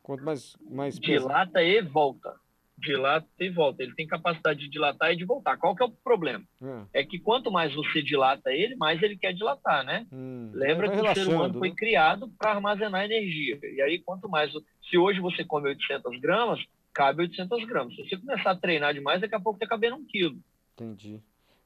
Quanto 0.03 0.25
mais, 0.25 0.57
mais. 0.71 0.99
Dilata 0.99 1.63
e 1.63 1.81
volta. 1.83 2.35
Dilata 2.77 3.27
e 3.39 3.49
volta. 3.51 3.83
Ele 3.83 3.95
tem 3.95 4.07
capacidade 4.07 4.59
de 4.61 4.69
dilatar 4.69 5.13
e 5.13 5.17
de 5.17 5.25
voltar. 5.25 5.57
Qual 5.57 5.75
que 5.77 5.83
é 5.83 5.87
o 5.87 5.91
problema? 5.91 6.45
Ah, 6.63 6.85
É 6.93 7.05
que 7.05 7.19
quanto 7.19 7.51
mais 7.51 7.75
você 7.75 8.03
dilata 8.03 8.51
ele, 8.53 8.75
mais 8.77 9.03
ele 9.03 9.17
quer 9.17 9.33
dilatar, 9.33 9.85
né? 9.85 10.07
hum. 10.13 10.51
Lembra 10.55 10.91
que 10.91 10.97
o 10.97 11.15
ser 11.15 11.23
humano 11.23 11.31
relaxando, 11.31 11.59
foi 11.59 11.69
né? 11.71 11.75
criado 11.77 12.29
para 12.39 12.53
armazenar 12.53 13.05
energia. 13.05 13.59
E 13.63 13.81
aí, 13.83 13.99
quanto 13.99 14.29
mais. 14.29 14.51
Se 14.91 14.99
hoje 14.99 15.21
você 15.21 15.45
come 15.45 15.69
800 15.69 16.19
gramas, 16.21 16.61
cabe 16.93 17.23
800 17.23 17.65
gramas. 17.67 17.95
Se 17.95 18.09
você 18.09 18.17
começar 18.17 18.51
a 18.51 18.57
treinar 18.57 18.95
demais, 18.95 19.21
daqui 19.21 19.35
a 19.35 19.41
pouco 19.41 19.57
está 19.57 19.67
cabendo 19.67 19.97
um 19.97 20.05
quilo. 20.05 20.39
Entendi. 20.75 21.21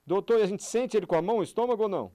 Doutor, 0.07 0.43
a 0.43 0.47
gente 0.47 0.63
sente 0.63 0.97
ele 0.97 1.07
com 1.07 1.17
a 1.17 1.23
mão, 1.23 1.39
o 1.39 1.43
estômago 1.43 1.85
ou 1.85 1.89
não? 1.89 2.13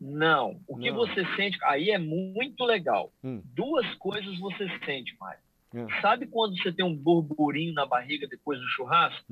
Não. 0.00 0.60
O 0.68 0.76
que 0.76 0.90
Não. 0.90 0.98
você 0.98 1.24
sente. 1.36 1.58
Aí 1.64 1.90
é 1.90 1.98
muito 1.98 2.64
legal. 2.64 3.12
Hum. 3.22 3.40
Duas 3.44 3.92
coisas 3.94 4.38
você 4.38 4.68
sente, 4.84 5.16
Mário. 5.18 5.40
É. 5.74 6.00
Sabe 6.00 6.26
quando 6.26 6.56
você 6.56 6.70
tem 6.70 6.84
um 6.84 6.94
burburinho 6.94 7.74
na 7.74 7.84
barriga 7.84 8.28
depois 8.28 8.60
do 8.60 8.66
churrasco? 8.68 9.24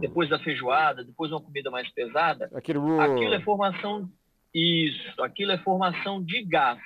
Depois 0.00 0.28
da 0.28 0.38
feijoada, 0.38 1.04
depois 1.04 1.28
de 1.30 1.34
uma 1.34 1.40
comida 1.40 1.70
mais 1.70 1.88
pesada? 1.90 2.50
Aquele... 2.52 2.78
Aquilo 2.78 3.34
é 3.34 3.40
formação. 3.40 4.10
Isso, 4.52 5.22
aquilo 5.22 5.52
é 5.52 5.58
formação 5.58 6.20
de 6.22 6.42
gás. 6.42 6.80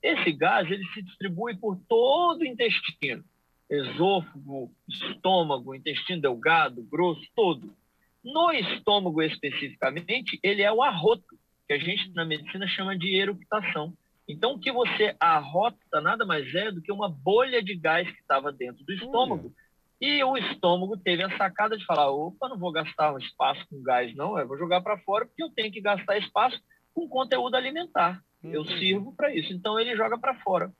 Esse 0.00 0.30
gás 0.32 0.70
ele 0.70 0.84
se 0.92 1.02
distribui 1.02 1.56
por 1.56 1.76
todo 1.88 2.42
o 2.42 2.46
intestino. 2.46 3.24
Esôfago, 3.68 4.70
estômago, 4.88 5.74
intestino 5.74 6.20
delgado, 6.20 6.82
grosso, 6.82 7.22
todo. 7.34 7.74
No 8.22 8.52
estômago 8.52 9.22
especificamente, 9.22 10.38
ele 10.42 10.62
é 10.62 10.72
o 10.72 10.82
arroto, 10.82 11.38
que 11.66 11.74
a 11.74 11.78
gente 11.78 12.12
na 12.14 12.24
medicina 12.24 12.66
chama 12.66 12.96
de 12.96 13.14
eructação. 13.14 13.92
Então, 14.26 14.52
o 14.52 14.58
que 14.58 14.72
você 14.72 15.14
arrota 15.20 16.00
nada 16.00 16.24
mais 16.24 16.52
é 16.54 16.70
do 16.70 16.80
que 16.80 16.90
uma 16.90 17.08
bolha 17.08 17.62
de 17.62 17.74
gás 17.74 18.10
que 18.10 18.20
estava 18.20 18.50
dentro 18.50 18.84
do 18.84 18.92
estômago. 18.92 19.52
E 20.00 20.22
o 20.24 20.36
estômago 20.36 20.96
teve 20.96 21.22
a 21.22 21.36
sacada 21.36 21.76
de 21.76 21.84
falar: 21.84 22.10
opa, 22.10 22.48
não 22.48 22.58
vou 22.58 22.72
gastar 22.72 23.12
um 23.12 23.18
espaço 23.18 23.64
com 23.68 23.82
gás, 23.82 24.14
não, 24.14 24.38
eu 24.38 24.48
vou 24.48 24.58
jogar 24.58 24.80
para 24.80 24.98
fora, 24.98 25.26
porque 25.26 25.42
eu 25.42 25.50
tenho 25.50 25.70
que 25.70 25.80
gastar 25.80 26.18
espaço 26.18 26.58
com 26.94 27.08
conteúdo 27.08 27.56
alimentar. 27.56 28.20
Eu 28.42 28.62
Entendi. 28.62 28.78
sirvo 28.78 29.14
para 29.14 29.34
isso. 29.34 29.52
Então, 29.52 29.78
ele 29.78 29.96
joga 29.96 30.18
para 30.18 30.34
fora. 30.40 30.72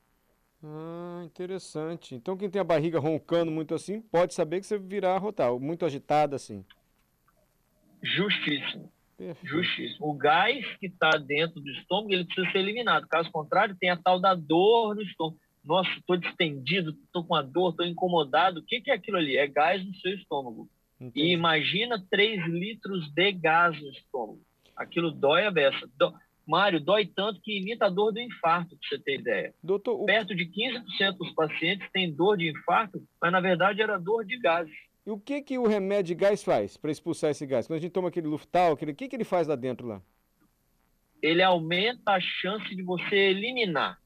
Ah, 0.67 1.23
interessante. 1.25 2.15
Então 2.15 2.37
quem 2.37 2.49
tem 2.49 2.61
a 2.61 2.65
barriga 2.65 2.99
roncando 2.99 3.51
muito 3.51 3.75
assim, 3.75 4.01
pode 4.01 4.33
saber 4.33 4.61
que 4.61 4.67
você 4.67 4.79
virá 4.79 5.15
arrotar, 5.15 5.53
ou 5.53 5.61
muito 5.61 5.85
agitada 5.85 6.37
assim. 6.37 6.65
Justíssimo. 8.03 8.91
Perfeito. 9.17 9.47
Justíssimo. 9.47 10.09
O 10.09 10.15
gás 10.15 10.65
que 10.79 10.87
está 10.87 11.11
dentro 11.11 11.61
do 11.61 11.71
estômago, 11.71 12.13
ele 12.13 12.25
precisa 12.25 12.51
ser 12.51 12.59
eliminado. 12.59 13.07
Caso 13.07 13.31
contrário, 13.31 13.77
tem 13.79 13.91
a 13.91 13.97
tal 13.97 14.19
da 14.19 14.35
dor 14.35 14.95
no 14.95 15.03
estômago. 15.03 15.39
Nossa, 15.63 15.91
estou 15.91 16.17
distendido, 16.17 16.91
estou 17.05 17.25
com 17.25 17.35
a 17.35 17.43
dor, 17.43 17.71
estou 17.71 17.87
incomodado. 17.87 18.61
O 18.61 18.63
que, 18.63 18.81
que 18.81 18.91
é 18.91 18.95
aquilo 18.95 19.17
ali? 19.17 19.37
É 19.37 19.47
gás 19.47 19.85
no 19.85 19.95
seu 19.97 20.15
estômago. 20.15 20.69
Entendi. 21.01 21.29
E 21.29 21.33
imagina 21.33 22.03
3 22.11 22.47
litros 22.49 23.11
de 23.13 23.33
gás 23.33 23.81
no 23.81 23.91
estômago. 23.91 24.41
Aquilo 24.77 25.11
dói 25.11 25.47
a 25.47 25.51
beça. 25.51 25.89
Dó... 25.97 26.13
Mário, 26.47 26.81
dói 26.81 27.07
tanto 27.07 27.41
que 27.41 27.59
imita 27.59 27.87
a 27.87 27.89
dor 27.91 28.13
do 28.13 28.21
infarto, 28.21 28.77
para 28.77 28.89
você 28.89 28.99
ter 29.03 29.21
ideia. 29.21 29.55
Doutor, 29.63 30.01
o, 30.01 30.05
Perto 30.05 30.35
de 30.35 30.45
15% 30.47 31.17
dos 31.17 31.33
pacientes 31.33 31.89
têm 31.93 32.13
dor 32.13 32.37
de 32.37 32.51
infarto, 32.51 33.03
mas 33.21 33.33
na 33.33 33.41
verdade 33.41 33.81
era 33.83 33.99
dor 33.99 34.25
de 34.25 34.39
gases. 34.39 34.75
e 35.07 35.11
o 35.11 35.19
que 35.19 35.41
que 35.43 35.59
o 35.59 35.67
remédio 35.67 36.15
de 36.15 36.21
gás 36.21 36.43
faz 36.43 36.77
para 36.77 36.91
expulsar 36.91 37.31
esse 37.31 37.47
gás? 37.47 37.67
Quando 37.67 37.79
a 37.79 37.81
gente 37.81 37.93
toma 37.93 38.09
aquele 38.09 38.27
Luftal, 38.27 38.73
aquele, 38.73 38.93
o 38.93 38.95
que 38.95 39.09
que 39.09 39.17
ele 39.17 39.25
faz 39.25 39.47
lá 39.49 39.57
dentro 39.57 39.87
lá? 39.87 40.03
ele 41.23 41.43
aumenta 41.43 42.13
a 42.13 42.21
chance 42.21 42.75
de 42.77 42.83
você 42.83 43.17
eliminar. 43.17 43.99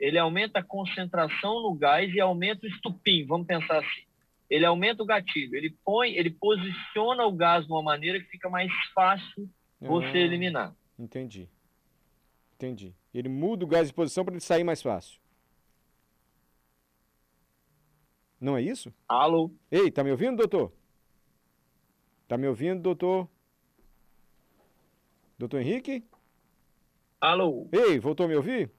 Ele 0.00 0.18
aumenta 0.18 0.60
a 0.60 0.62
concentração 0.62 1.60
no 1.62 1.74
gás 1.74 2.10
e 2.14 2.18
aumenta 2.18 2.64
o 2.64 2.68
estupim, 2.68 3.26
vamos 3.26 3.46
pensar 3.46 3.78
assim. 3.80 4.06
Ele 4.48 4.64
aumenta 4.64 5.02
o 5.02 5.06
gatilho, 5.06 5.54
ele 5.54 5.76
põe, 5.84 6.14
ele 6.14 6.30
posiciona 6.30 7.26
o 7.26 7.32
gás 7.32 7.66
de 7.66 7.72
uma 7.72 7.82
maneira 7.82 8.18
que 8.20 8.26
fica 8.30 8.48
mais 8.48 8.72
fácil 8.94 9.46
você 9.80 10.06
Ah, 10.06 10.16
eliminar. 10.18 10.74
Entendi. 10.98 11.46
Entendi. 12.56 12.94
Ele 13.12 13.28
muda 13.28 13.64
o 13.64 13.68
gás 13.68 13.88
de 13.88 13.94
posição 13.94 14.24
para 14.24 14.32
ele 14.34 14.40
sair 14.40 14.64
mais 14.64 14.80
fácil. 14.80 15.20
Não 18.40 18.56
é 18.56 18.62
isso? 18.62 18.92
Alô? 19.06 19.50
Ei, 19.70 19.90
tá 19.90 20.02
me 20.02 20.10
ouvindo, 20.10 20.36
doutor? 20.38 20.72
Tá 22.26 22.36
me 22.38 22.48
ouvindo, 22.48 22.80
doutor? 22.80 23.28
Doutor 25.38 25.60
Henrique? 25.60 26.02
Alô? 27.20 27.68
Ei, 27.72 27.98
voltou 27.98 28.24
a 28.24 28.28
me 28.28 28.36
ouvir? 28.36 28.70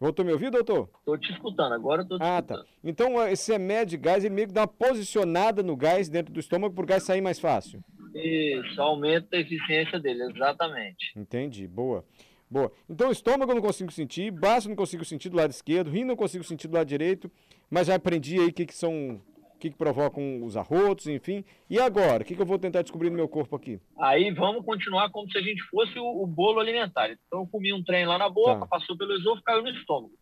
Voltou 0.00 0.22
a 0.22 0.26
me 0.26 0.32
ouvir, 0.32 0.50
doutor? 0.50 0.88
Tô 1.04 1.18
te 1.18 1.30
escutando, 1.32 1.72
agora 1.74 2.04
tô 2.04 2.16
te 2.18 2.22
Ah, 2.22 2.40
tá. 2.40 2.54
escutando. 2.54 2.74
Então, 2.84 3.26
esse 3.28 3.52
remédio 3.52 3.98
de 3.98 4.04
gás, 4.04 4.24
ele 4.24 4.34
meio 4.34 4.46
que 4.48 4.54
dá 4.54 4.62
uma 4.62 4.68
posicionada 4.68 5.62
no 5.62 5.76
gás 5.76 6.08
dentro 6.08 6.32
do 6.32 6.40
estômago 6.40 6.74
para 6.74 6.84
o 6.84 6.86
gás 6.86 7.02
sair 7.02 7.20
mais 7.20 7.38
fácil. 7.38 7.82
Isso, 8.14 8.80
aumenta 8.80 9.36
a 9.36 9.40
eficiência 9.40 9.98
dele, 10.00 10.22
exatamente. 10.24 11.12
Entendi, 11.16 11.66
boa. 11.66 12.04
Boa. 12.50 12.72
Então, 12.88 13.08
o 13.08 13.12
estômago 13.12 13.50
eu 13.50 13.56
não 13.56 13.62
consigo 13.62 13.92
sentir, 13.92 14.30
baço 14.30 14.66
eu 14.66 14.70
não 14.70 14.76
consigo 14.76 15.04
sentir 15.04 15.28
do 15.28 15.36
lado 15.36 15.50
esquerdo, 15.50 15.90
rim 15.90 16.04
não 16.04 16.16
consigo 16.16 16.42
sentir 16.42 16.66
do 16.66 16.74
lado 16.74 16.86
direito, 16.86 17.30
mas 17.70 17.86
já 17.88 17.94
aprendi 17.94 18.38
aí 18.40 18.46
o 18.46 18.52
que, 18.52 18.64
que 18.64 18.74
são, 18.74 19.20
o 19.54 19.58
que, 19.58 19.68
que 19.70 19.76
provocam 19.76 20.42
os 20.42 20.56
arrotos, 20.56 21.06
enfim. 21.08 21.44
E 21.68 21.78
agora, 21.78 22.22
o 22.22 22.26
que, 22.26 22.34
que 22.34 22.40
eu 22.40 22.46
vou 22.46 22.58
tentar 22.58 22.80
descobrir 22.80 23.10
no 23.10 23.16
meu 23.16 23.28
corpo 23.28 23.54
aqui? 23.54 23.78
Aí 23.98 24.30
vamos 24.30 24.64
continuar 24.64 25.10
como 25.10 25.30
se 25.30 25.36
a 25.36 25.42
gente 25.42 25.62
fosse 25.64 25.98
o, 25.98 26.22
o 26.22 26.26
bolo 26.26 26.58
alimentar. 26.58 27.10
Então 27.10 27.40
eu 27.40 27.46
comi 27.46 27.70
um 27.74 27.84
trem 27.84 28.06
lá 28.06 28.16
na 28.16 28.30
boca, 28.30 28.60
Tá. 28.60 28.66
passou 28.66 28.96
pelo 28.96 29.12
esôfago, 29.12 29.44
caiu 29.44 29.62
no 29.62 29.68
estômago. 29.70 30.14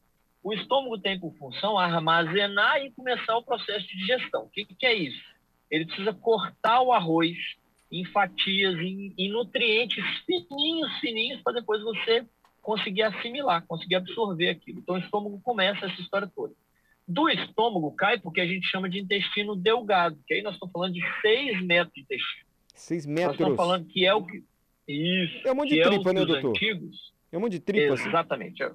O 0.42 0.52
estômago 0.52 0.98
tem 0.98 1.20
por 1.20 1.32
função 1.36 1.78
armazenar 1.78 2.78
e 2.84 2.90
começar 2.90 3.36
o 3.36 3.44
processo 3.44 3.86
de 3.86 3.96
digestão. 3.98 4.42
O 4.44 4.48
que, 4.50 4.64
que 4.64 4.86
é 4.86 4.94
isso? 4.94 5.22
Ele 5.70 5.86
precisa 5.86 6.12
cortar 6.12 6.82
o 6.82 6.92
arroz 6.92 7.36
em 7.90 8.04
fatias, 8.06 8.74
em, 8.78 9.14
em 9.16 9.30
nutrientes 9.30 10.04
fininhos, 10.24 10.92
fininhos, 11.00 11.40
para 11.42 11.54
depois 11.54 11.82
você 11.82 12.26
conseguir 12.60 13.02
assimilar, 13.02 13.64
conseguir 13.66 13.94
absorver 13.94 14.48
aquilo. 14.48 14.80
Então 14.80 14.96
o 14.96 14.98
estômago 14.98 15.40
começa 15.42 15.86
essa 15.86 16.00
história 16.00 16.30
toda. 16.34 16.52
Do 17.06 17.28
estômago 17.28 17.92
cai 17.92 18.18
porque 18.18 18.40
a 18.40 18.46
gente 18.46 18.66
chama 18.66 18.88
de 18.88 18.98
intestino 18.98 19.54
delgado, 19.54 20.18
que 20.26 20.34
aí 20.34 20.42
nós 20.42 20.54
estamos 20.54 20.72
falando 20.72 20.92
de 20.94 21.02
6 21.22 21.64
metros 21.64 21.94
de 21.94 22.00
intestino. 22.00 22.46
Seis 22.76 23.06
Nós 23.06 23.14
metros. 23.14 23.34
estamos 23.34 23.56
falando 23.56 23.86
que 23.86 24.06
é 24.06 24.14
o 24.14 24.22
que. 24.24 24.44
Isso. 24.86 25.48
É 25.48 25.52
um 25.52 25.54
monte 25.56 25.70
de 25.70 25.82
que 25.82 25.88
tripa, 25.88 26.10
é 26.10 26.12
né, 26.12 26.24
doutor? 26.24 26.50
antigos. 26.50 27.12
É 27.32 27.38
um 27.38 27.40
monte 27.40 27.52
de 27.52 27.60
tripa, 27.60 27.94
assim. 27.94 28.08
Exatamente. 28.08 28.62
É, 28.62 28.70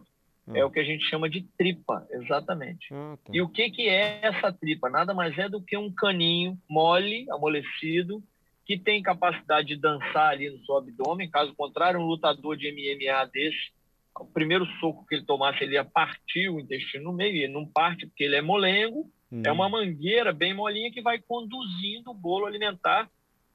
é 0.55 0.65
o 0.65 0.71
que 0.71 0.79
a 0.79 0.83
gente 0.83 1.05
chama 1.05 1.29
de 1.29 1.43
tripa, 1.57 2.05
exatamente. 2.11 2.87
Ah, 2.91 3.17
tá. 3.23 3.31
E 3.33 3.41
o 3.41 3.47
que, 3.47 3.69
que 3.69 3.87
é 3.87 4.19
essa 4.23 4.51
tripa? 4.51 4.89
Nada 4.89 5.13
mais 5.13 5.37
é 5.37 5.47
do 5.47 5.61
que 5.61 5.77
um 5.77 5.93
caninho 5.93 6.57
mole, 6.67 7.27
amolecido, 7.29 8.21
que 8.65 8.77
tem 8.77 9.01
capacidade 9.01 9.67
de 9.69 9.75
dançar 9.75 10.29
ali 10.29 10.49
no 10.49 10.63
seu 10.65 10.77
abdômen. 10.77 11.29
Caso 11.29 11.53
contrário, 11.55 11.99
um 11.99 12.05
lutador 12.05 12.55
de 12.55 12.71
MMA 12.71 13.25
desse, 13.33 13.71
o 14.19 14.25
primeiro 14.25 14.65
soco 14.79 15.05
que 15.07 15.15
ele 15.15 15.25
tomasse, 15.25 15.63
ele 15.63 15.73
ia 15.73 15.83
partir 15.85 16.49
o 16.49 16.59
intestino 16.59 17.05
no 17.05 17.13
meio, 17.13 17.35
e 17.35 17.43
ele 17.43 17.53
não 17.53 17.65
parte 17.65 18.05
porque 18.05 18.23
ele 18.23 18.35
é 18.35 18.41
molengo, 18.41 19.09
Hum. 19.31 19.41
é 19.45 19.51
uma 19.51 19.69
mangueira 19.69 20.33
bem 20.33 20.53
molinha 20.53 20.91
que 20.91 21.01
vai 21.01 21.17
conduzindo 21.19 22.11
o 22.11 22.13
bolo 22.13 22.45
alimentar 22.45 23.09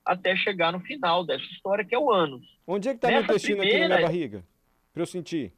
até 0.05 0.35
chegar 0.35 0.73
no 0.73 0.81
final 0.81 1.25
dessa 1.25 1.45
história, 1.45 1.85
que 1.85 1.95
é 1.95 1.99
o 1.99 2.11
ânus. 2.11 2.47
Onde 2.67 2.89
é 2.89 2.95
que 2.95 3.01
tá 3.01 3.09
meu 3.09 3.21
intestino 3.23 3.61
aqui 3.61 3.73
na 3.73 3.77
minha 3.77 3.87
primeira- 3.89 4.03
barriga? 4.07 4.45
Pra 4.95 5.03
eu 5.03 5.07
sentir. 5.07 5.53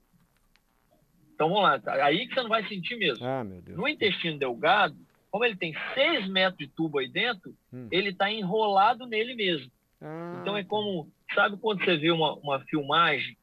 Então 1.35 1.49
vamos 1.49 1.63
lá, 1.63 1.79
tá? 1.79 2.05
aí 2.05 2.27
que 2.27 2.35
você 2.35 2.43
não 2.43 2.49
vai 2.49 2.67
sentir 2.67 2.97
mesmo. 2.97 3.25
Ah, 3.25 3.45
meu 3.45 3.63
Deus. 3.63 3.79
No 3.79 3.87
intestino 3.87 4.37
delgado, 4.39 4.97
como 5.31 5.45
ele 5.45 5.57
tem 5.57 5.75
6 5.95 6.29
metros 6.29 6.59
de 6.59 6.69
tubo 6.69 6.99
aí 6.99 7.09
dentro, 7.09 7.55
Hum. 7.73 7.89
ele 7.91 8.11
está 8.11 8.31
enrolado 8.31 9.07
nele 9.07 9.35
mesmo. 9.35 9.71
Ah, 10.01 10.39
Então 10.41 10.57
é 10.57 10.65
como, 10.65 11.09
sabe 11.35 11.57
quando 11.57 11.85
você 11.85 11.97
vê 11.97 12.11
uma, 12.11 12.35
uma 12.37 12.61
filmagem 12.61 13.37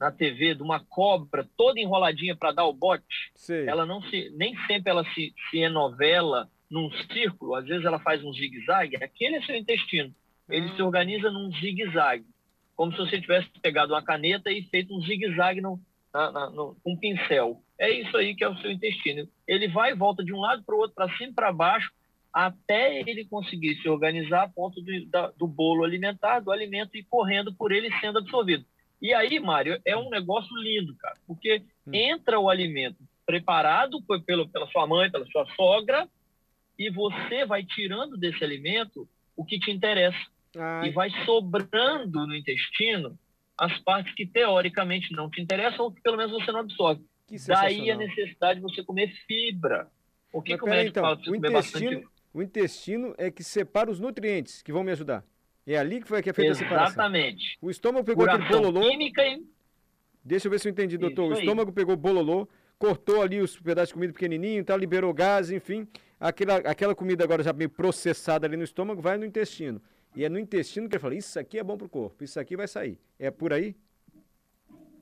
na 0.00 0.10
TV 0.10 0.54
de 0.56 0.62
uma 0.62 0.80
cobra 0.80 1.48
toda 1.56 1.78
enroladinha 1.80 2.34
para 2.36 2.52
dar 2.52 2.64
o 2.64 2.72
bote? 2.72 3.04
sei. 3.34 3.66
Ela 3.68 3.86
não 3.86 4.02
se, 4.02 4.30
nem 4.36 4.56
sempre 4.66 4.90
ela 4.90 5.04
se, 5.14 5.32
se 5.50 5.58
enovela 5.58 6.50
num 6.70 6.90
círculo, 7.12 7.54
às 7.54 7.64
vezes 7.66 7.84
ela 7.84 7.98
faz 8.00 8.24
um 8.24 8.32
zigue-zague. 8.32 8.96
Aquele 8.96 9.36
é 9.36 9.42
seu 9.42 9.54
intestino. 9.56 10.12
Ele 10.48 10.66
Ah. 10.70 10.74
se 10.76 10.82
organiza 10.82 11.30
num 11.30 11.52
zigue-zague, 11.52 12.24
como 12.74 12.90
se 12.92 12.98
você 12.98 13.20
tivesse 13.20 13.48
pegado 13.60 13.92
uma 13.94 14.02
caneta 14.02 14.50
e 14.50 14.62
feito 14.64 14.94
um 14.96 15.00
zigue-zague 15.02 15.60
no, 15.60 15.78
na- 16.12 16.32
na- 16.32 16.50
no- 16.50 16.74
com 16.82 16.92
um 16.92 16.96
pincel. 16.96 17.62
É 17.78 17.90
isso 17.90 18.16
aí 18.16 18.34
que 18.34 18.42
é 18.42 18.48
o 18.48 18.56
seu 18.58 18.70
intestino. 18.70 19.28
Ele 19.52 19.68
vai 19.68 19.92
e 19.92 19.94
volta 19.94 20.24
de 20.24 20.32
um 20.32 20.40
lado 20.40 20.62
para 20.64 20.74
o 20.74 20.78
outro, 20.78 20.94
para 20.94 21.14
cima 21.16 21.30
e 21.30 21.34
para 21.34 21.52
baixo, 21.52 21.90
até 22.32 23.00
ele 23.00 23.26
conseguir 23.26 23.76
se 23.82 23.88
organizar 23.88 24.44
a 24.44 24.48
ponto 24.48 24.80
do, 24.80 25.06
da- 25.06 25.30
do 25.36 25.46
bolo 25.46 25.84
alimentar, 25.84 26.40
do 26.40 26.50
alimento 26.50 26.96
ir 26.96 27.04
correndo 27.04 27.54
por 27.54 27.70
ele 27.70 27.88
e 27.88 28.00
sendo 28.00 28.18
absorvido. 28.18 28.64
E 29.00 29.12
aí, 29.12 29.38
Mário, 29.38 29.78
é 29.84 29.94
um 29.94 30.08
negócio 30.08 30.56
lindo, 30.56 30.96
cara, 30.96 31.16
porque 31.26 31.62
Hum. 31.86 31.90
entra 31.92 32.40
o 32.40 32.48
alimento 32.48 32.96
preparado 33.26 34.00
por- 34.06 34.22
pelo, 34.22 34.48
pela 34.48 34.66
sua 34.68 34.86
mãe, 34.86 35.10
pela 35.10 35.26
sua 35.26 35.44
sogra, 35.54 36.08
e 36.78 36.88
você 36.88 37.44
vai 37.44 37.62
tirando 37.62 38.16
desse 38.16 38.42
alimento 38.42 39.06
o 39.36 39.44
que 39.44 39.58
te 39.58 39.70
interessa 39.70 40.18
Ai, 40.56 40.88
e 40.88 40.90
vai 40.92 41.10
sobrando 41.26 42.26
no 42.26 42.34
intestino 42.34 43.18
as 43.58 43.76
partes 43.80 44.14
que 44.14 44.26
teoricamente 44.26 45.12
não 45.12 45.28
te 45.28 45.42
interessam 45.42 45.84
ou 45.84 45.92
que 45.92 46.00
pelo 46.00 46.16
menos 46.16 46.32
você 46.32 46.50
não 46.50 46.60
absorve. 46.60 47.04
Que 47.38 47.46
Daí 47.46 47.90
a 47.90 47.96
necessidade 47.96 48.60
de 48.60 48.62
você 48.62 48.84
comer 48.84 49.12
fibra. 49.26 49.88
O 50.32 50.42
que, 50.42 50.52
Mas 50.52 50.60
que 50.60 50.66
o 50.66 50.68
médico 50.68 50.90
então, 50.90 51.02
fala 51.02 51.16
o 51.16 51.24
comer 51.24 51.50
bastante 51.50 51.84
intestino, 51.84 52.10
o 52.32 52.42
intestino 52.42 53.14
é 53.18 53.30
que 53.30 53.44
separa 53.44 53.90
os 53.90 54.00
nutrientes 54.00 54.62
que 54.62 54.72
vão 54.72 54.82
me 54.82 54.92
ajudar. 54.92 55.24
É 55.66 55.76
ali 55.76 56.00
que 56.00 56.08
foi 56.08 56.22
que 56.22 56.30
é 56.30 56.32
feita 56.32 56.52
a 56.52 56.54
separação. 56.54 56.86
Exatamente. 56.86 57.58
O 57.60 57.70
estômago 57.70 58.04
pegou 58.04 58.24
aquele 58.24 58.46
Curação 58.46 58.62
bololô, 58.62 58.90
química 58.90 59.22
e 59.22 59.46
deixa 60.24 60.46
eu 60.46 60.50
ver 60.50 60.58
se 60.58 60.68
eu 60.68 60.72
entendi, 60.72 60.98
doutor. 60.98 61.22
O 61.22 61.26
Isso 61.26 61.34
aí. 61.34 61.40
estômago 61.40 61.72
pegou 61.72 61.96
bololô, 61.96 62.48
cortou 62.78 63.22
ali 63.22 63.40
os 63.40 63.58
pedaços 63.58 63.88
de 63.88 63.94
comida 63.94 64.12
pequenininho, 64.12 64.64
tá, 64.64 64.76
liberou 64.76 65.12
gás, 65.14 65.50
enfim. 65.50 65.86
Aquela, 66.18 66.56
aquela 66.56 66.94
comida 66.94 67.22
agora 67.22 67.42
já 67.42 67.52
meio 67.52 67.70
processada 67.70 68.46
ali 68.46 68.56
no 68.56 68.64
estômago 68.64 69.00
vai 69.00 69.16
no 69.16 69.24
intestino. 69.24 69.80
E 70.14 70.24
é 70.24 70.28
no 70.28 70.38
intestino 70.38 70.88
que 70.88 70.96
ele 70.96 71.00
fala, 71.00 71.14
isso 71.14 71.38
aqui 71.38 71.58
é 71.58 71.64
bom 71.64 71.76
pro 71.76 71.88
corpo, 71.88 72.22
isso 72.24 72.38
aqui 72.38 72.56
vai 72.56 72.68
sair. 72.68 72.98
É 73.18 73.30
por 73.30 73.52
aí? 73.52 73.76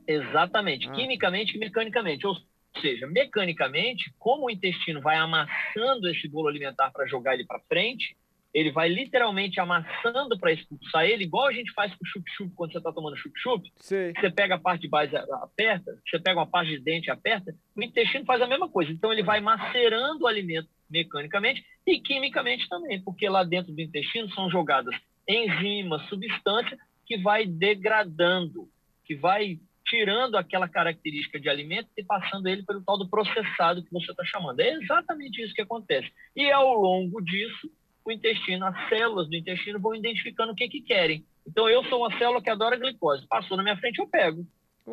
Exatamente, 0.06 0.88
Ah. 0.88 0.92
quimicamente 0.92 1.56
e 1.56 1.58
mecanicamente. 1.58 2.26
Ou 2.26 2.36
seja, 2.80 3.06
mecanicamente, 3.06 4.12
como 4.18 4.46
o 4.46 4.50
intestino 4.50 5.00
vai 5.00 5.16
amassando 5.16 6.08
esse 6.08 6.28
bolo 6.28 6.48
alimentar 6.48 6.90
para 6.90 7.06
jogar 7.06 7.34
ele 7.34 7.44
para 7.46 7.60
frente, 7.60 8.16
ele 8.52 8.72
vai 8.72 8.88
literalmente 8.88 9.60
amassando 9.60 10.36
para 10.38 10.52
expulsar 10.52 11.04
ele, 11.04 11.22
igual 11.22 11.46
a 11.46 11.52
gente 11.52 11.70
faz 11.72 11.92
com 11.94 12.04
o 12.04 12.06
chup-chup 12.06 12.52
quando 12.56 12.72
você 12.72 12.78
está 12.78 12.92
tomando 12.92 13.16
chup-chup. 13.16 13.70
Você 13.78 14.30
pega 14.34 14.56
a 14.56 14.58
parte 14.58 14.82
de 14.82 14.88
base 14.88 15.14
aperta, 15.16 15.96
você 16.04 16.18
pega 16.18 16.40
uma 16.40 16.46
parte 16.48 16.70
de 16.70 16.80
dente 16.80 17.10
aperta, 17.12 17.54
o 17.76 17.82
intestino 17.82 18.24
faz 18.24 18.42
a 18.42 18.48
mesma 18.48 18.68
coisa. 18.68 18.90
Então 18.90 19.12
ele 19.12 19.22
vai 19.22 19.40
macerando 19.40 20.24
o 20.24 20.26
alimento 20.26 20.68
mecanicamente 20.90 21.64
e 21.86 22.00
quimicamente 22.00 22.68
também, 22.68 23.00
porque 23.02 23.28
lá 23.28 23.44
dentro 23.44 23.72
do 23.72 23.80
intestino 23.80 24.28
são 24.34 24.50
jogadas 24.50 24.96
enzimas, 25.28 26.08
substâncias 26.08 26.78
que 27.06 27.18
vai 27.18 27.46
degradando, 27.46 28.68
que 29.04 29.14
vai 29.14 29.60
tirando 29.90 30.36
aquela 30.36 30.68
característica 30.68 31.38
de 31.40 31.48
alimento 31.48 31.88
e 31.98 32.04
passando 32.04 32.46
ele 32.46 32.62
pelo 32.62 32.80
tal 32.82 32.96
do 32.96 33.08
processado 33.08 33.82
que 33.82 33.92
você 33.92 34.12
está 34.12 34.24
chamando. 34.24 34.60
É 34.60 34.72
exatamente 34.74 35.42
isso 35.42 35.52
que 35.52 35.60
acontece. 35.60 36.10
E 36.34 36.50
ao 36.52 36.72
longo 36.74 37.20
disso, 37.20 37.68
o 38.04 38.12
intestino, 38.12 38.64
as 38.66 38.88
células 38.88 39.28
do 39.28 39.34
intestino 39.34 39.80
vão 39.80 39.94
identificando 39.94 40.52
o 40.52 40.54
que, 40.54 40.68
que 40.68 40.80
querem. 40.80 41.26
Então, 41.44 41.68
eu 41.68 41.84
sou 41.86 42.02
uma 42.02 42.16
célula 42.16 42.40
que 42.40 42.48
adora 42.48 42.76
glicose. 42.76 43.26
Passou 43.26 43.56
na 43.56 43.64
minha 43.64 43.76
frente, 43.76 43.98
eu 43.98 44.06
pego. 44.06 44.46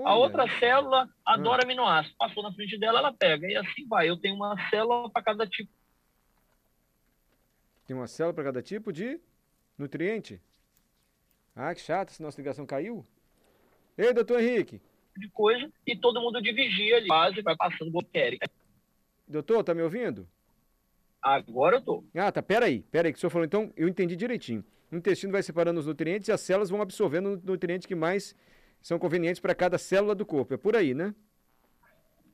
A 0.03 0.15
outra 0.15 0.47
célula 0.59 1.07
adora 1.23 1.61
hum. 1.61 1.65
aminoácido. 1.65 2.15
Passou 2.17 2.41
na 2.41 2.51
frente 2.51 2.77
dela, 2.79 2.97
ela 2.97 3.13
pega. 3.13 3.47
E 3.47 3.55
assim 3.55 3.87
vai. 3.87 4.09
Eu 4.09 4.17
tenho 4.17 4.35
uma 4.35 4.57
célula 4.69 5.11
para 5.11 5.21
cada 5.21 5.45
tipo. 5.45 5.71
Tem 7.85 7.95
uma 7.95 8.07
célula 8.07 8.33
para 8.33 8.45
cada 8.45 8.63
tipo 8.63 8.91
de 8.91 9.19
nutriente? 9.77 10.41
Ah, 11.55 11.73
que 11.73 11.81
chato, 11.81 12.11
se 12.11 12.21
nossa 12.21 12.41
ligação 12.41 12.65
caiu. 12.65 13.05
Ei, 13.97 14.13
doutor 14.13 14.39
Henrique. 14.39 14.79
De 15.17 15.29
coisa, 15.29 15.71
e 15.85 15.95
todo 15.95 16.21
mundo 16.21 16.41
dividia 16.41 16.97
ali, 16.97 17.07
quase 17.07 17.41
vai 17.41 17.55
passando 17.55 17.89
o 17.93 17.99
que 18.03 18.11
querem. 18.11 18.39
Doutor, 19.27 19.63
tá 19.63 19.73
me 19.73 19.81
ouvindo? 19.81 20.27
Agora 21.21 21.77
eu 21.77 21.81
tô. 21.81 22.03
Ah, 22.15 22.31
tá. 22.31 22.41
Peraí, 22.41 22.81
peraí, 22.83 23.11
que 23.11 23.17
o 23.17 23.19
senhor 23.19 23.31
falou, 23.31 23.45
então 23.45 23.73
eu 23.75 23.87
entendi 23.87 24.15
direitinho. 24.15 24.63
O 24.91 24.95
intestino 24.95 25.31
vai 25.31 25.43
separando 25.43 25.79
os 25.79 25.85
nutrientes 25.85 26.29
e 26.29 26.31
as 26.31 26.39
células 26.41 26.69
vão 26.69 26.81
absorvendo 26.81 27.31
os 27.31 27.43
nutrientes 27.43 27.85
que 27.85 27.95
mais 27.95 28.35
são 28.81 28.97
convenientes 28.97 29.39
para 29.39 29.53
cada 29.53 29.77
célula 29.77 30.15
do 30.15 30.25
corpo. 30.25 30.53
É 30.53 30.57
por 30.57 30.75
aí, 30.75 30.93
né? 30.93 31.13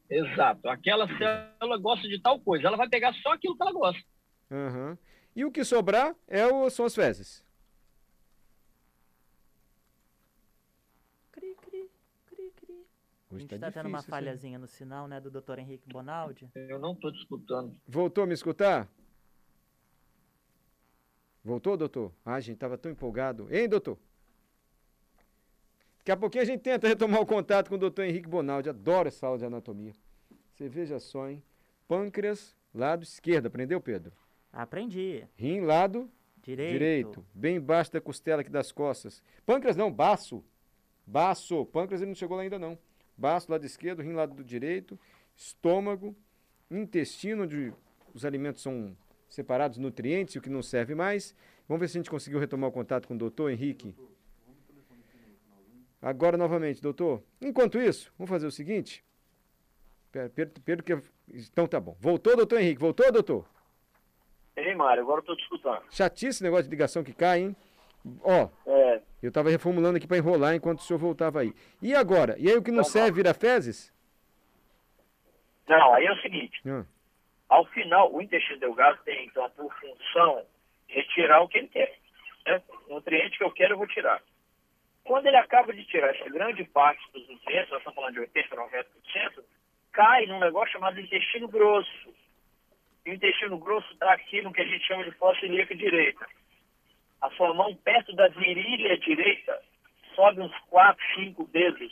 Exato. 0.10 0.70
Aquela 0.70 1.08
célula 1.18 1.78
gosta 1.80 2.08
de 2.08 2.22
tal 2.22 2.40
coisa. 2.40 2.68
Ela 2.68 2.78
vai 2.78 2.88
pegar 2.88 3.14
só 3.14 3.34
aquilo 3.34 3.56
que 3.56 3.64
ela 3.64 3.72
gosta. 3.72 4.04
Uhum. 4.52 4.98
E 5.36 5.46
o 5.46 5.52
que 5.52 5.64
sobrar 5.64 6.16
é 6.28 6.46
o, 6.46 6.70
são 6.70 6.86
as 6.86 6.94
fezes. 6.94 7.44
A 13.36 13.40
gente 13.40 13.54
está 13.54 13.68
tá 13.68 13.72
tendo 13.72 13.90
uma 13.90 14.02
falhazinha 14.02 14.60
no 14.60 14.68
sinal, 14.68 15.08
né, 15.08 15.20
do 15.20 15.30
Dr. 15.30 15.60
Henrique 15.60 15.88
Bonaldi. 15.88 16.50
Eu 16.56 16.80
não 16.80 16.94
estou 16.94 17.12
te 17.12 17.20
escutando. 17.20 17.76
Voltou 17.88 18.24
a 18.24 18.28
me 18.28 18.34
escutar? 18.34 18.88
Voltou, 21.44 21.76
doutor? 21.76 22.12
Ah, 22.26 22.36
a 22.36 22.40
gente 22.40 22.56
estava 22.56 22.78
tão 22.78 22.92
empolgado. 22.92 23.48
Hein, 23.54 23.68
doutor? 23.68 23.98
Daqui 25.98 26.12
a 26.12 26.18
pouquinho 26.18 26.44
a 26.44 26.46
gente 26.46 26.62
tenta 26.62 26.88
retomar 26.88 27.22
o 27.22 27.26
contato 27.26 27.70
com 27.70 27.76
o 27.76 27.78
doutor 27.78 28.06
Henrique 28.06 28.30
Bonaldi. 28.30 28.70
Adoro 28.70 29.08
essa 29.08 29.26
aula 29.26 29.38
de 29.38 29.46
anatomia. 29.46 29.94
Você 30.52 30.70
veja 30.70 31.00
só, 31.00 31.30
hein? 31.30 31.42
Pâncreas, 31.88 32.56
lado 32.74 33.04
esquerdo. 33.04 33.48
Aprendeu, 33.48 33.82
Pedro? 33.82 34.14
Aprendi. 34.52 35.26
Rim, 35.36 35.62
lado 35.62 36.10
direito. 36.42 36.72
direito. 36.72 37.26
Bem 37.34 37.58
embaixo 37.58 37.92
da 37.92 38.00
costela 38.00 38.42
aqui 38.42 38.50
das 38.50 38.72
costas. 38.72 39.22
Pâncreas 39.46 39.76
não, 39.76 39.92
baço. 39.92 40.44
Baço. 41.06 41.66
Pâncreas 41.66 42.02
ele 42.02 42.10
não 42.10 42.16
chegou 42.16 42.38
lá 42.38 42.44
ainda 42.44 42.60
não 42.60 42.78
baço 43.18 43.52
lado 43.52 43.66
esquerdo, 43.66 44.02
rim 44.02 44.14
lado 44.14 44.34
do 44.34 44.44
direito, 44.44 45.00
estômago, 45.36 46.16
intestino, 46.70 47.44
onde 47.44 47.74
os 48.14 48.26
alimentos 48.26 48.62
são 48.62 48.96
separados, 49.30 49.78
nutrientes 49.78 50.36
e 50.36 50.38
o 50.38 50.42
que 50.42 50.50
não 50.50 50.62
serve 50.62 50.94
mais. 50.96 51.36
Vamos 51.68 51.80
ver 51.82 51.88
se 51.88 51.98
a 51.98 52.00
gente 52.00 52.10
conseguiu 52.10 52.40
retomar 52.40 52.70
o 52.70 52.74
contato 52.74 53.08
com 53.08 53.16
o 53.16 53.18
doutor 53.18 53.52
Henrique. 53.52 53.96
Agora 56.02 56.38
novamente, 56.38 56.82
doutor. 56.82 57.24
Enquanto 57.42 57.80
isso, 57.80 58.12
vamos 58.18 58.30
fazer 58.30 58.46
o 58.46 58.52
seguinte. 58.52 59.04
Pedro, 60.36 60.62
Pedro 60.62 60.84
que... 60.84 61.02
Então 61.34 61.66
tá 61.66 61.80
bom. 61.80 61.96
Voltou, 62.00 62.36
doutor 62.36 62.60
Henrique? 62.60 62.80
Voltou, 62.80 63.12
doutor? 63.12 63.48
Ei, 64.56 64.76
Mário, 64.76 65.02
agora 65.02 65.22
eu 65.22 65.26
tô 65.26 65.36
te 65.36 65.42
escutando. 65.42 65.82
Chatice 65.90 66.28
esse 66.28 66.44
negócio 66.44 66.66
de 66.66 66.70
ligação 66.70 67.04
que 67.04 67.14
cai, 67.14 67.42
hein? 67.42 67.56
Ó, 68.22 68.50
é. 68.68 69.02
Eu 69.24 69.30
estava 69.30 69.50
reformulando 69.50 69.98
aqui 69.98 70.06
para 70.06 70.18
enrolar 70.18 70.54
enquanto 70.54 70.80
o 70.80 70.82
senhor 70.82 71.00
voltava 71.00 71.40
aí. 71.40 71.54
E 71.82 71.96
agora? 71.96 72.36
E 72.38 72.50
aí 72.50 72.58
o 72.58 72.62
que 72.62 72.72
não 72.72 72.82
então, 72.82 72.92
serve 72.92 73.12
vira 73.12 73.34
fezes? 73.34 73.94
Não, 75.66 75.94
aí 75.94 76.06
é 76.06 76.12
o 76.12 76.22
seguinte. 76.22 76.62
Hum. 76.66 76.86
Ao 77.48 77.64
final, 77.68 78.14
o 78.14 78.22
intestino 78.22 78.60
delgado 78.60 79.00
tem, 79.06 79.26
então, 79.26 79.50
por 79.52 79.74
função, 79.80 80.46
retirar 80.88 81.42
o 81.42 81.48
que 81.48 81.58
ele 81.58 81.70
quer. 81.70 81.98
Né? 82.46 82.62
O 82.90 82.96
nutriente 82.96 83.38
que 83.38 83.44
eu 83.46 83.52
quero, 83.52 83.74
eu 83.74 83.78
vou 83.78 83.88
tirar. 83.88 84.22
Quando 85.06 85.26
ele 85.28 85.38
acaba 85.38 85.72
de 85.72 85.86
tirar 85.86 86.14
essa 86.14 86.30
grande 86.30 86.66
parte 86.66 87.02
dos 87.14 87.26
nutrientes, 87.30 87.70
nós 87.70 87.80
estamos 87.80 87.96
falando 87.96 88.14
de 88.16 88.20
80%, 88.20 88.50
90%, 88.50 89.44
cai 89.94 90.26
num 90.26 90.40
negócio 90.40 90.74
chamado 90.74 91.00
intestino 91.00 91.48
grosso. 91.48 92.14
E 93.06 93.12
o 93.12 93.14
intestino 93.14 93.58
grosso 93.58 93.90
está 93.94 94.12
aqui 94.12 94.42
no 94.42 94.52
que 94.52 94.62
a 94.62 94.66
gente 94.66 94.86
chama 94.86 95.06
de 95.06 95.12
fossa 95.12 95.46
ilíaca 95.46 95.74
direita 95.74 96.28
a 97.24 97.30
sua 97.32 97.54
mão 97.54 97.74
perto 97.78 98.14
da 98.16 98.28
virilha 98.28 98.98
direita, 98.98 99.58
sobe 100.14 100.42
uns 100.42 100.54
4, 100.70 101.02
5 101.16 101.48
dedos, 101.54 101.92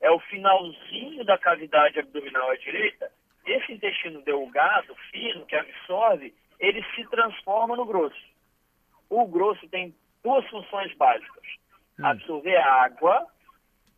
é 0.00 0.10
o 0.10 0.18
finalzinho 0.18 1.24
da 1.24 1.38
cavidade 1.38 2.00
abdominal 2.00 2.50
à 2.50 2.56
direita, 2.56 3.08
esse 3.46 3.72
intestino 3.72 4.20
delgado, 4.22 4.96
fino, 5.12 5.46
que 5.46 5.54
absorve, 5.54 6.34
ele 6.58 6.84
se 6.94 7.04
transforma 7.08 7.76
no 7.76 7.86
grosso. 7.86 8.20
O 9.08 9.26
grosso 9.26 9.66
tem 9.68 9.94
duas 10.24 10.44
funções 10.48 10.92
básicas: 10.96 11.44
hum. 11.98 12.06
absorver 12.06 12.56
água 12.56 13.26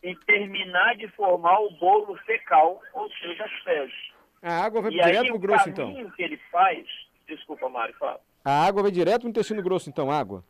e 0.03 0.15
terminar 0.27 0.95
de 0.97 1.09
formar 1.09 1.59
o 1.61 1.71
bolo 1.71 2.17
fecal, 2.19 2.83
ou 2.93 3.11
seja, 3.13 3.45
as 3.45 3.53
fezes. 3.63 4.13
A 4.43 4.65
água 4.65 4.83
vai 4.83 4.93
e 4.93 4.95
direto 4.95 5.27
para 5.27 5.37
o 5.37 5.39
grosso, 5.39 5.71
então? 5.71 5.89
O 5.89 5.93
caminho 5.95 6.13
que 6.13 6.23
ele 6.23 6.37
faz... 6.51 6.87
Desculpa, 7.27 7.69
Mário, 7.69 7.95
fala. 7.97 8.21
A 8.45 8.67
água 8.67 8.83
vai 8.83 8.91
direto 8.91 9.25
no 9.25 9.31
intestino 9.31 9.63
grosso, 9.63 9.89
então, 9.91 10.11
água? 10.11 10.45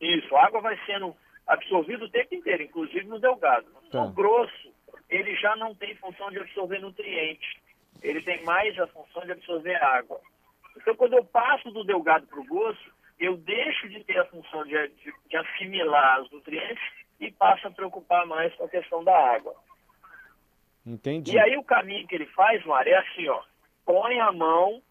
Isso, 0.00 0.34
a 0.36 0.46
água 0.46 0.60
vai 0.60 0.78
sendo 0.84 1.16
absorvida 1.46 2.04
o 2.04 2.10
tempo 2.10 2.34
inteiro, 2.34 2.62
inclusive 2.62 3.04
no 3.04 3.18
delgado. 3.18 3.66
Tá. 3.90 4.02
No 4.02 4.12
grosso, 4.12 4.72
ele 5.08 5.34
já 5.36 5.56
não 5.56 5.74
tem 5.74 5.94
função 5.96 6.30
de 6.30 6.38
absorver 6.38 6.80
nutrientes. 6.80 7.48
Ele 8.02 8.20
tem 8.22 8.44
mais 8.44 8.78
a 8.78 8.86
função 8.88 9.24
de 9.24 9.32
absorver 9.32 9.76
água. 9.76 10.20
Então, 10.76 10.94
quando 10.96 11.14
eu 11.14 11.24
passo 11.24 11.70
do 11.70 11.84
delgado 11.84 12.26
para 12.26 12.40
o 12.40 12.44
grosso, 12.44 12.90
eu 13.18 13.36
deixo 13.38 13.88
de 13.88 14.04
ter 14.04 14.18
a 14.18 14.26
função 14.26 14.64
de, 14.64 14.88
de, 14.88 15.14
de 15.28 15.36
assimilar 15.36 16.22
os 16.22 16.30
nutrientes 16.30 16.84
e 17.18 17.30
passo 17.30 17.66
a 17.66 17.70
preocupar 17.70 18.26
mais 18.26 18.54
com 18.54 18.64
a 18.64 18.68
questão 18.68 19.02
da 19.02 19.16
água. 19.16 19.54
Entendi. 20.84 21.32
E 21.32 21.38
aí 21.38 21.56
o 21.56 21.64
caminho 21.64 22.06
que 22.06 22.14
ele 22.14 22.26
faz, 22.26 22.64
Mário, 22.64 22.92
é 22.92 22.98
assim, 22.98 23.26
ó. 23.28 23.42
Põe 23.84 24.20
a 24.20 24.30
mão 24.30 24.82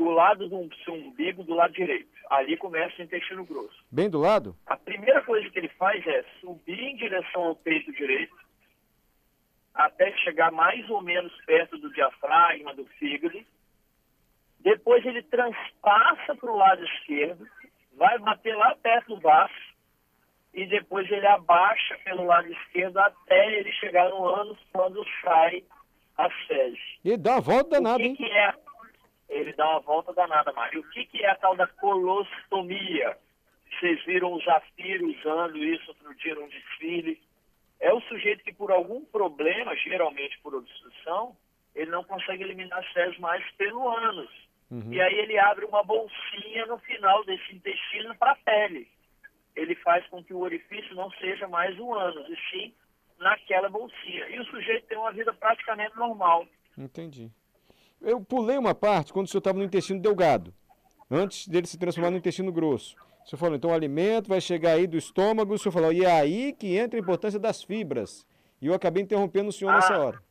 do 0.00 0.08
lado 0.08 0.48
do 0.48 0.74
seu 0.82 0.94
umbigo, 0.94 1.44
do 1.44 1.54
lado 1.54 1.74
direito. 1.74 2.08
Ali 2.30 2.56
começa 2.56 2.94
o 2.98 3.04
intestino 3.04 3.44
grosso. 3.44 3.84
Bem 3.92 4.08
do 4.08 4.18
lado? 4.18 4.56
A 4.64 4.74
primeira 4.74 5.20
coisa 5.20 5.50
que 5.50 5.58
ele 5.58 5.68
faz 5.68 6.06
é 6.06 6.24
subir 6.40 6.80
em 6.80 6.96
direção 6.96 7.42
ao 7.42 7.56
peito 7.56 7.92
direito, 7.92 8.34
até 9.74 10.10
chegar 10.18 10.50
mais 10.50 10.88
ou 10.88 11.02
menos 11.02 11.30
perto 11.44 11.76
do 11.76 11.92
diafragma, 11.92 12.74
do 12.74 12.86
fígado. 12.98 13.44
Depois 14.60 15.04
ele 15.04 15.22
transpassa 15.24 16.34
para 16.34 16.50
o 16.50 16.56
lado 16.56 16.82
esquerdo, 16.82 17.46
vai 17.94 18.18
bater 18.20 18.56
lá 18.56 18.74
perto 18.82 19.14
do 19.14 19.20
baço, 19.20 19.70
e 20.54 20.64
depois 20.66 21.10
ele 21.10 21.26
abaixa 21.26 21.98
pelo 22.04 22.24
lado 22.24 22.50
esquerdo 22.50 22.96
até 22.96 23.58
ele 23.58 23.70
chegar 23.72 24.08
no 24.08 24.26
ânus, 24.26 24.58
quando 24.72 25.04
sai 25.22 25.62
as 26.16 26.32
fezes. 26.46 26.80
E 27.04 27.18
dá 27.18 27.36
a 27.36 27.40
volta 27.40 27.76
danada, 27.76 28.02
o? 28.02 28.16
Que 28.16 28.24
é 28.24 28.54
ele 29.30 29.52
dá 29.52 29.70
uma 29.70 29.80
volta 29.80 30.12
danada, 30.12 30.52
Mário. 30.52 30.80
O 30.80 30.90
que, 30.90 31.06
que 31.06 31.24
é 31.24 31.30
a 31.30 31.36
tal 31.36 31.56
da 31.56 31.66
colostomia? 31.66 33.16
Vocês 33.70 34.04
viram 34.04 34.32
o 34.32 34.42
Zafiro 34.42 35.08
usando 35.08 35.56
isso 35.58 35.88
outro 35.88 36.14
dia 36.16 36.34
num 36.34 36.48
desfile. 36.48 37.20
É 37.78 37.92
o 37.94 38.00
sujeito 38.02 38.42
que, 38.42 38.52
por 38.52 38.72
algum 38.72 39.04
problema, 39.04 39.74
geralmente 39.76 40.38
por 40.40 40.54
obstrução, 40.54 41.36
ele 41.74 41.90
não 41.90 42.02
consegue 42.02 42.42
eliminar 42.42 42.80
as 42.80 42.88
fezes 42.88 43.18
mais 43.18 43.48
pelo 43.52 43.88
ânus. 43.88 44.30
Uhum. 44.70 44.92
E 44.92 45.00
aí 45.00 45.14
ele 45.14 45.38
abre 45.38 45.64
uma 45.64 45.82
bolsinha 45.82 46.66
no 46.66 46.78
final 46.78 47.24
desse 47.24 47.54
intestino 47.54 48.14
para 48.16 48.32
a 48.32 48.36
pele. 48.36 48.88
Ele 49.54 49.74
faz 49.76 50.06
com 50.08 50.22
que 50.22 50.34
o 50.34 50.40
orifício 50.40 50.94
não 50.94 51.10
seja 51.12 51.46
mais 51.48 51.78
o 51.78 51.94
ânus, 51.94 52.28
e 52.28 52.36
sim 52.50 52.74
naquela 53.18 53.68
bolsinha. 53.68 54.28
E 54.28 54.40
o 54.40 54.44
sujeito 54.46 54.86
tem 54.86 54.98
uma 54.98 55.12
vida 55.12 55.32
praticamente 55.32 55.96
normal. 55.96 56.46
Entendi. 56.76 57.30
Eu 58.00 58.20
pulei 58.20 58.56
uma 58.56 58.74
parte 58.74 59.12
quando 59.12 59.26
o 59.26 59.28
senhor 59.28 59.40
estava 59.40 59.58
no 59.58 59.64
intestino 59.64 60.00
delgado, 60.00 60.54
antes 61.10 61.46
dele 61.46 61.66
se 61.66 61.78
transformar 61.78 62.10
no 62.10 62.16
intestino 62.16 62.50
grosso. 62.50 62.96
O 63.24 63.28
senhor 63.28 63.38
falou, 63.38 63.56
então 63.56 63.70
o 63.70 63.74
alimento 63.74 64.28
vai 64.28 64.40
chegar 64.40 64.72
aí 64.72 64.86
do 64.86 64.96
estômago, 64.96 65.52
o 65.52 65.58
senhor 65.58 65.72
falou, 65.72 65.92
e 65.92 66.04
é 66.04 66.10
aí 66.10 66.52
que 66.52 66.76
entra 66.76 66.98
a 66.98 67.02
importância 67.02 67.38
das 67.38 67.62
fibras. 67.62 68.26
E 68.60 68.66
eu 68.66 68.74
acabei 68.74 69.02
interrompendo 69.02 69.50
o 69.50 69.52
senhor 69.52 69.70
ah, 69.70 69.74
nessa 69.74 69.98
hora. 69.98 70.22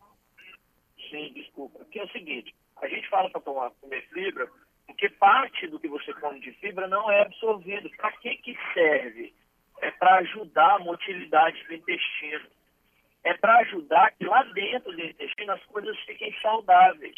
Sim, 1.09 1.31
desculpa. 1.33 1.79
Porque 1.79 1.99
é 1.99 2.03
o 2.03 2.09
seguinte, 2.09 2.53
a 2.81 2.87
gente 2.87 3.07
fala 3.09 3.29
para 3.29 3.41
comer 3.41 4.01
fibra 4.13 4.49
Porque 4.87 5.09
parte 5.09 5.67
do 5.67 5.79
que 5.79 5.87
você 5.87 6.13
come 6.13 6.39
de 6.39 6.51
fibra 6.53 6.87
não 6.87 7.09
é 7.11 7.21
absorvido. 7.21 7.89
Para 7.97 8.11
que, 8.13 8.35
que 8.37 8.57
serve? 8.73 9.33
É 9.81 9.91
para 9.91 10.17
ajudar 10.17 10.75
a 10.75 10.79
motilidade 10.79 11.63
do 11.67 11.73
intestino. 11.75 12.47
É 13.23 13.33
para 13.35 13.57
ajudar 13.59 14.11
que 14.11 14.25
lá 14.25 14.43
dentro 14.43 14.91
do 14.91 15.01
intestino 15.01 15.51
as 15.51 15.63
coisas 15.65 15.97
fiquem 15.99 16.35
saudáveis. 16.41 17.15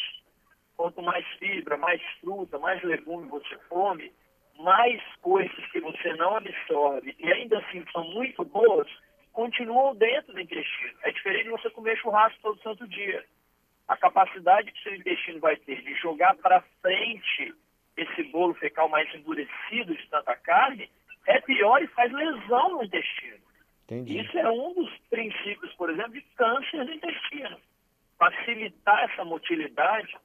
Quanto 0.76 1.02
mais 1.02 1.26
fibra, 1.38 1.76
mais 1.76 2.02
fruta, 2.20 2.58
mais 2.58 2.82
legume 2.82 3.28
você 3.28 3.56
come, 3.68 4.12
mais 4.58 5.00
coisas 5.20 5.66
que 5.70 5.80
você 5.80 6.14
não 6.14 6.36
absorve 6.36 7.14
e 7.18 7.32
ainda 7.32 7.58
assim 7.58 7.84
são 7.92 8.04
muito 8.10 8.44
boas, 8.44 8.88
continuam 9.32 9.94
dentro 9.94 10.32
do 10.32 10.40
intestino. 10.40 10.98
É 11.02 11.10
diferente 11.10 11.44
de 11.44 11.50
você 11.50 11.70
comer 11.70 11.96
churrasco 11.98 12.40
todo 12.42 12.62
santo 12.62 12.86
dia. 12.88 13.24
A 13.88 13.96
capacidade 13.96 14.72
que 14.72 14.82
seu 14.82 14.94
intestino 14.94 15.40
vai 15.40 15.56
ter 15.56 15.82
de 15.82 15.94
jogar 15.94 16.34
para 16.36 16.62
frente 16.80 17.54
esse 17.96 18.22
bolo 18.24 18.54
fecal 18.54 18.88
mais 18.88 19.12
endurecido 19.14 19.94
de 19.94 20.06
tanta 20.08 20.34
carne 20.36 20.90
é 21.26 21.40
pior 21.40 21.82
e 21.82 21.86
faz 21.88 22.12
lesão 22.12 22.70
no 22.70 22.84
intestino. 22.84 23.38
Entendi. 23.84 24.20
Isso 24.20 24.38
é 24.38 24.50
um 24.50 24.72
dos 24.74 24.90
princípios, 25.10 25.72
por 25.74 25.90
exemplo, 25.90 26.12
de 26.12 26.22
câncer 26.36 26.84
do 26.84 26.92
intestino. 26.92 27.58
Facilitar 28.18 29.10
essa 29.10 29.24
motilidade, 29.24 30.16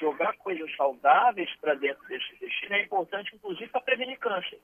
jogar 0.00 0.36
coisas 0.38 0.74
saudáveis 0.76 1.50
para 1.60 1.74
dentro 1.74 2.02
desse 2.08 2.32
intestino 2.34 2.74
é 2.74 2.82
importante, 2.82 3.34
inclusive, 3.34 3.68
para 3.68 3.80
prevenir 3.82 4.18
câncer. 4.18 4.58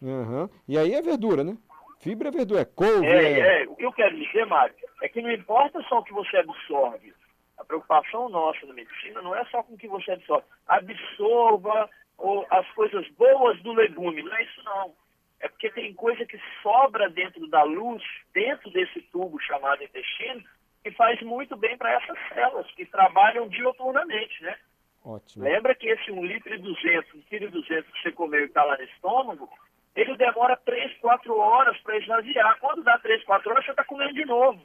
Uhum. 0.00 0.48
E 0.68 0.78
aí 0.78 0.94
é 0.94 1.02
verdura, 1.02 1.44
né? 1.44 1.56
Fibra 2.00 2.28
é 2.28 2.32
verdura, 2.32 2.60
é 2.60 2.64
couve. 2.64 3.06
É, 3.06 3.22
é... 3.22 3.62
é, 3.62 3.68
o 3.68 3.76
que 3.76 3.84
eu 3.84 3.92
quero 3.92 4.16
dizer, 4.16 4.44
Mário, 4.46 4.74
é 5.02 5.08
que 5.08 5.22
não 5.22 5.30
importa 5.30 5.80
só 5.82 5.98
o 5.98 6.04
que 6.04 6.12
você 6.12 6.36
absorve. 6.38 7.12
A 7.58 7.64
preocupação 7.64 8.28
nossa 8.28 8.66
na 8.66 8.74
medicina 8.74 9.22
não 9.22 9.34
é 9.36 9.44
só 9.46 9.62
com 9.62 9.74
o 9.74 9.78
que 9.78 9.86
você 9.86 10.12
absorve. 10.12 10.44
Absorva 10.66 11.88
ou 12.18 12.44
as 12.50 12.68
coisas 12.72 13.08
boas 13.10 13.60
do 13.62 13.72
legume. 13.72 14.22
Não 14.22 14.34
é 14.34 14.42
isso, 14.42 14.62
não. 14.64 14.92
É 15.40 15.48
porque 15.48 15.70
tem 15.70 15.92
coisa 15.94 16.24
que 16.24 16.40
sobra 16.62 17.08
dentro 17.08 17.46
da 17.48 17.62
luz, 17.62 18.02
dentro 18.32 18.70
desse 18.70 19.00
tubo 19.12 19.40
chamado 19.40 19.82
intestino, 19.82 20.42
que 20.82 20.90
faz 20.92 21.20
muito 21.22 21.56
bem 21.56 21.76
para 21.76 21.92
essas 21.92 22.18
células 22.28 22.70
que 22.72 22.84
trabalham 22.86 23.48
dioturnamente, 23.48 24.42
né? 24.42 24.56
Ótimo. 25.04 25.44
Lembra 25.44 25.74
que 25.74 25.88
esse 25.88 26.10
1 26.10 26.24
litro 26.24 26.54
e 26.54 26.58
200, 26.58 27.14
1 27.14 27.22
quilo 27.22 27.46
e 27.46 27.50
200 27.50 27.90
que 27.92 28.02
você 28.02 28.12
comeu 28.12 28.40
e 28.40 28.44
está 28.44 28.62
lá 28.64 28.76
no 28.76 28.84
estômago, 28.84 29.48
ele 29.94 30.16
demora 30.16 30.56
3, 30.56 30.98
4 30.98 31.36
horas 31.36 31.76
para 31.82 31.98
esvaziar. 31.98 32.58
Quando 32.60 32.82
dá 32.82 32.98
3, 32.98 33.22
4 33.24 33.50
horas, 33.50 33.64
você 33.64 33.70
está 33.72 33.84
comendo 33.84 34.14
de 34.14 34.24
novo. 34.24 34.62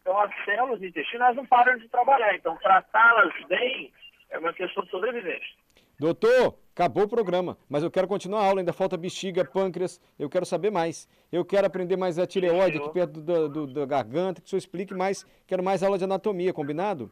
Então, 0.00 0.18
as 0.20 0.44
células 0.44 0.82
intestinais 0.82 1.36
não 1.36 1.46
param 1.46 1.78
de 1.78 1.88
trabalhar. 1.88 2.34
Então, 2.34 2.56
tratá-las 2.56 3.32
bem 3.46 3.92
é 4.30 4.38
uma 4.38 4.52
questão 4.52 4.82
de 4.84 4.90
sobrevivência. 4.90 5.54
Doutor, 5.98 6.58
acabou 6.74 7.04
o 7.04 7.08
programa, 7.08 7.56
mas 7.68 7.82
eu 7.82 7.90
quero 7.90 8.08
continuar 8.08 8.40
a 8.40 8.46
aula. 8.46 8.60
Ainda 8.60 8.72
falta 8.72 8.96
bexiga, 8.96 9.44
pâncreas. 9.44 10.00
Eu 10.18 10.28
quero 10.28 10.44
saber 10.44 10.70
mais. 10.70 11.08
Eu 11.30 11.44
quero 11.44 11.66
aprender 11.66 11.96
mais 11.96 12.18
a 12.18 12.26
tireoide 12.26 12.78
aqui 12.78 12.90
perto 12.90 13.20
do, 13.20 13.48
do, 13.48 13.66
da 13.68 13.86
garganta, 13.86 14.40
que 14.40 14.46
o 14.46 14.50
senhor 14.50 14.58
explique 14.58 14.92
mais. 14.92 15.24
Quero 15.46 15.62
mais 15.62 15.82
aula 15.82 15.96
de 15.96 16.04
anatomia, 16.04 16.52
combinado? 16.52 17.10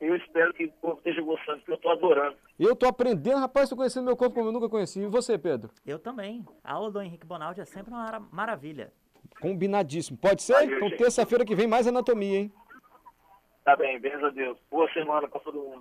Eu 0.00 0.14
espero 0.16 0.52
que 0.52 0.66
o 0.66 0.72
povo 0.72 0.98
esteja 0.98 1.22
gostando, 1.22 1.58
porque 1.58 1.72
eu 1.72 1.76
estou 1.76 1.90
adorando. 1.92 2.36
Eu 2.58 2.72
estou 2.72 2.88
aprendendo, 2.88 3.38
rapaz, 3.38 3.64
estou 3.64 3.78
conhecendo 3.78 4.04
meu 4.04 4.16
corpo 4.16 4.34
como 4.34 4.48
eu 4.48 4.52
nunca 4.52 4.68
conheci. 4.68 5.00
E 5.00 5.06
você, 5.06 5.38
Pedro? 5.38 5.70
Eu 5.86 5.98
também. 5.98 6.44
A 6.62 6.74
aula 6.74 6.90
do 6.90 7.00
Henrique 7.00 7.26
Bonaldi 7.26 7.60
é 7.60 7.64
sempre 7.64 7.94
uma 7.94 8.20
maravilha. 8.30 8.92
Combinadíssimo. 9.40 10.18
Pode 10.18 10.42
ser? 10.42 10.52
Valeu, 10.52 10.76
então, 10.76 10.90
terça-feira 10.96 11.44
que 11.44 11.54
vem, 11.54 11.66
mais 11.66 11.86
anatomia, 11.86 12.40
hein? 12.40 12.52
Tá 13.64 13.74
bem, 13.74 13.98
beijo 13.98 14.24
a 14.24 14.30
Deus. 14.30 14.58
Boa 14.70 14.90
semana 14.92 15.26
para 15.28 15.40
todo 15.40 15.58
mundo. 15.58 15.74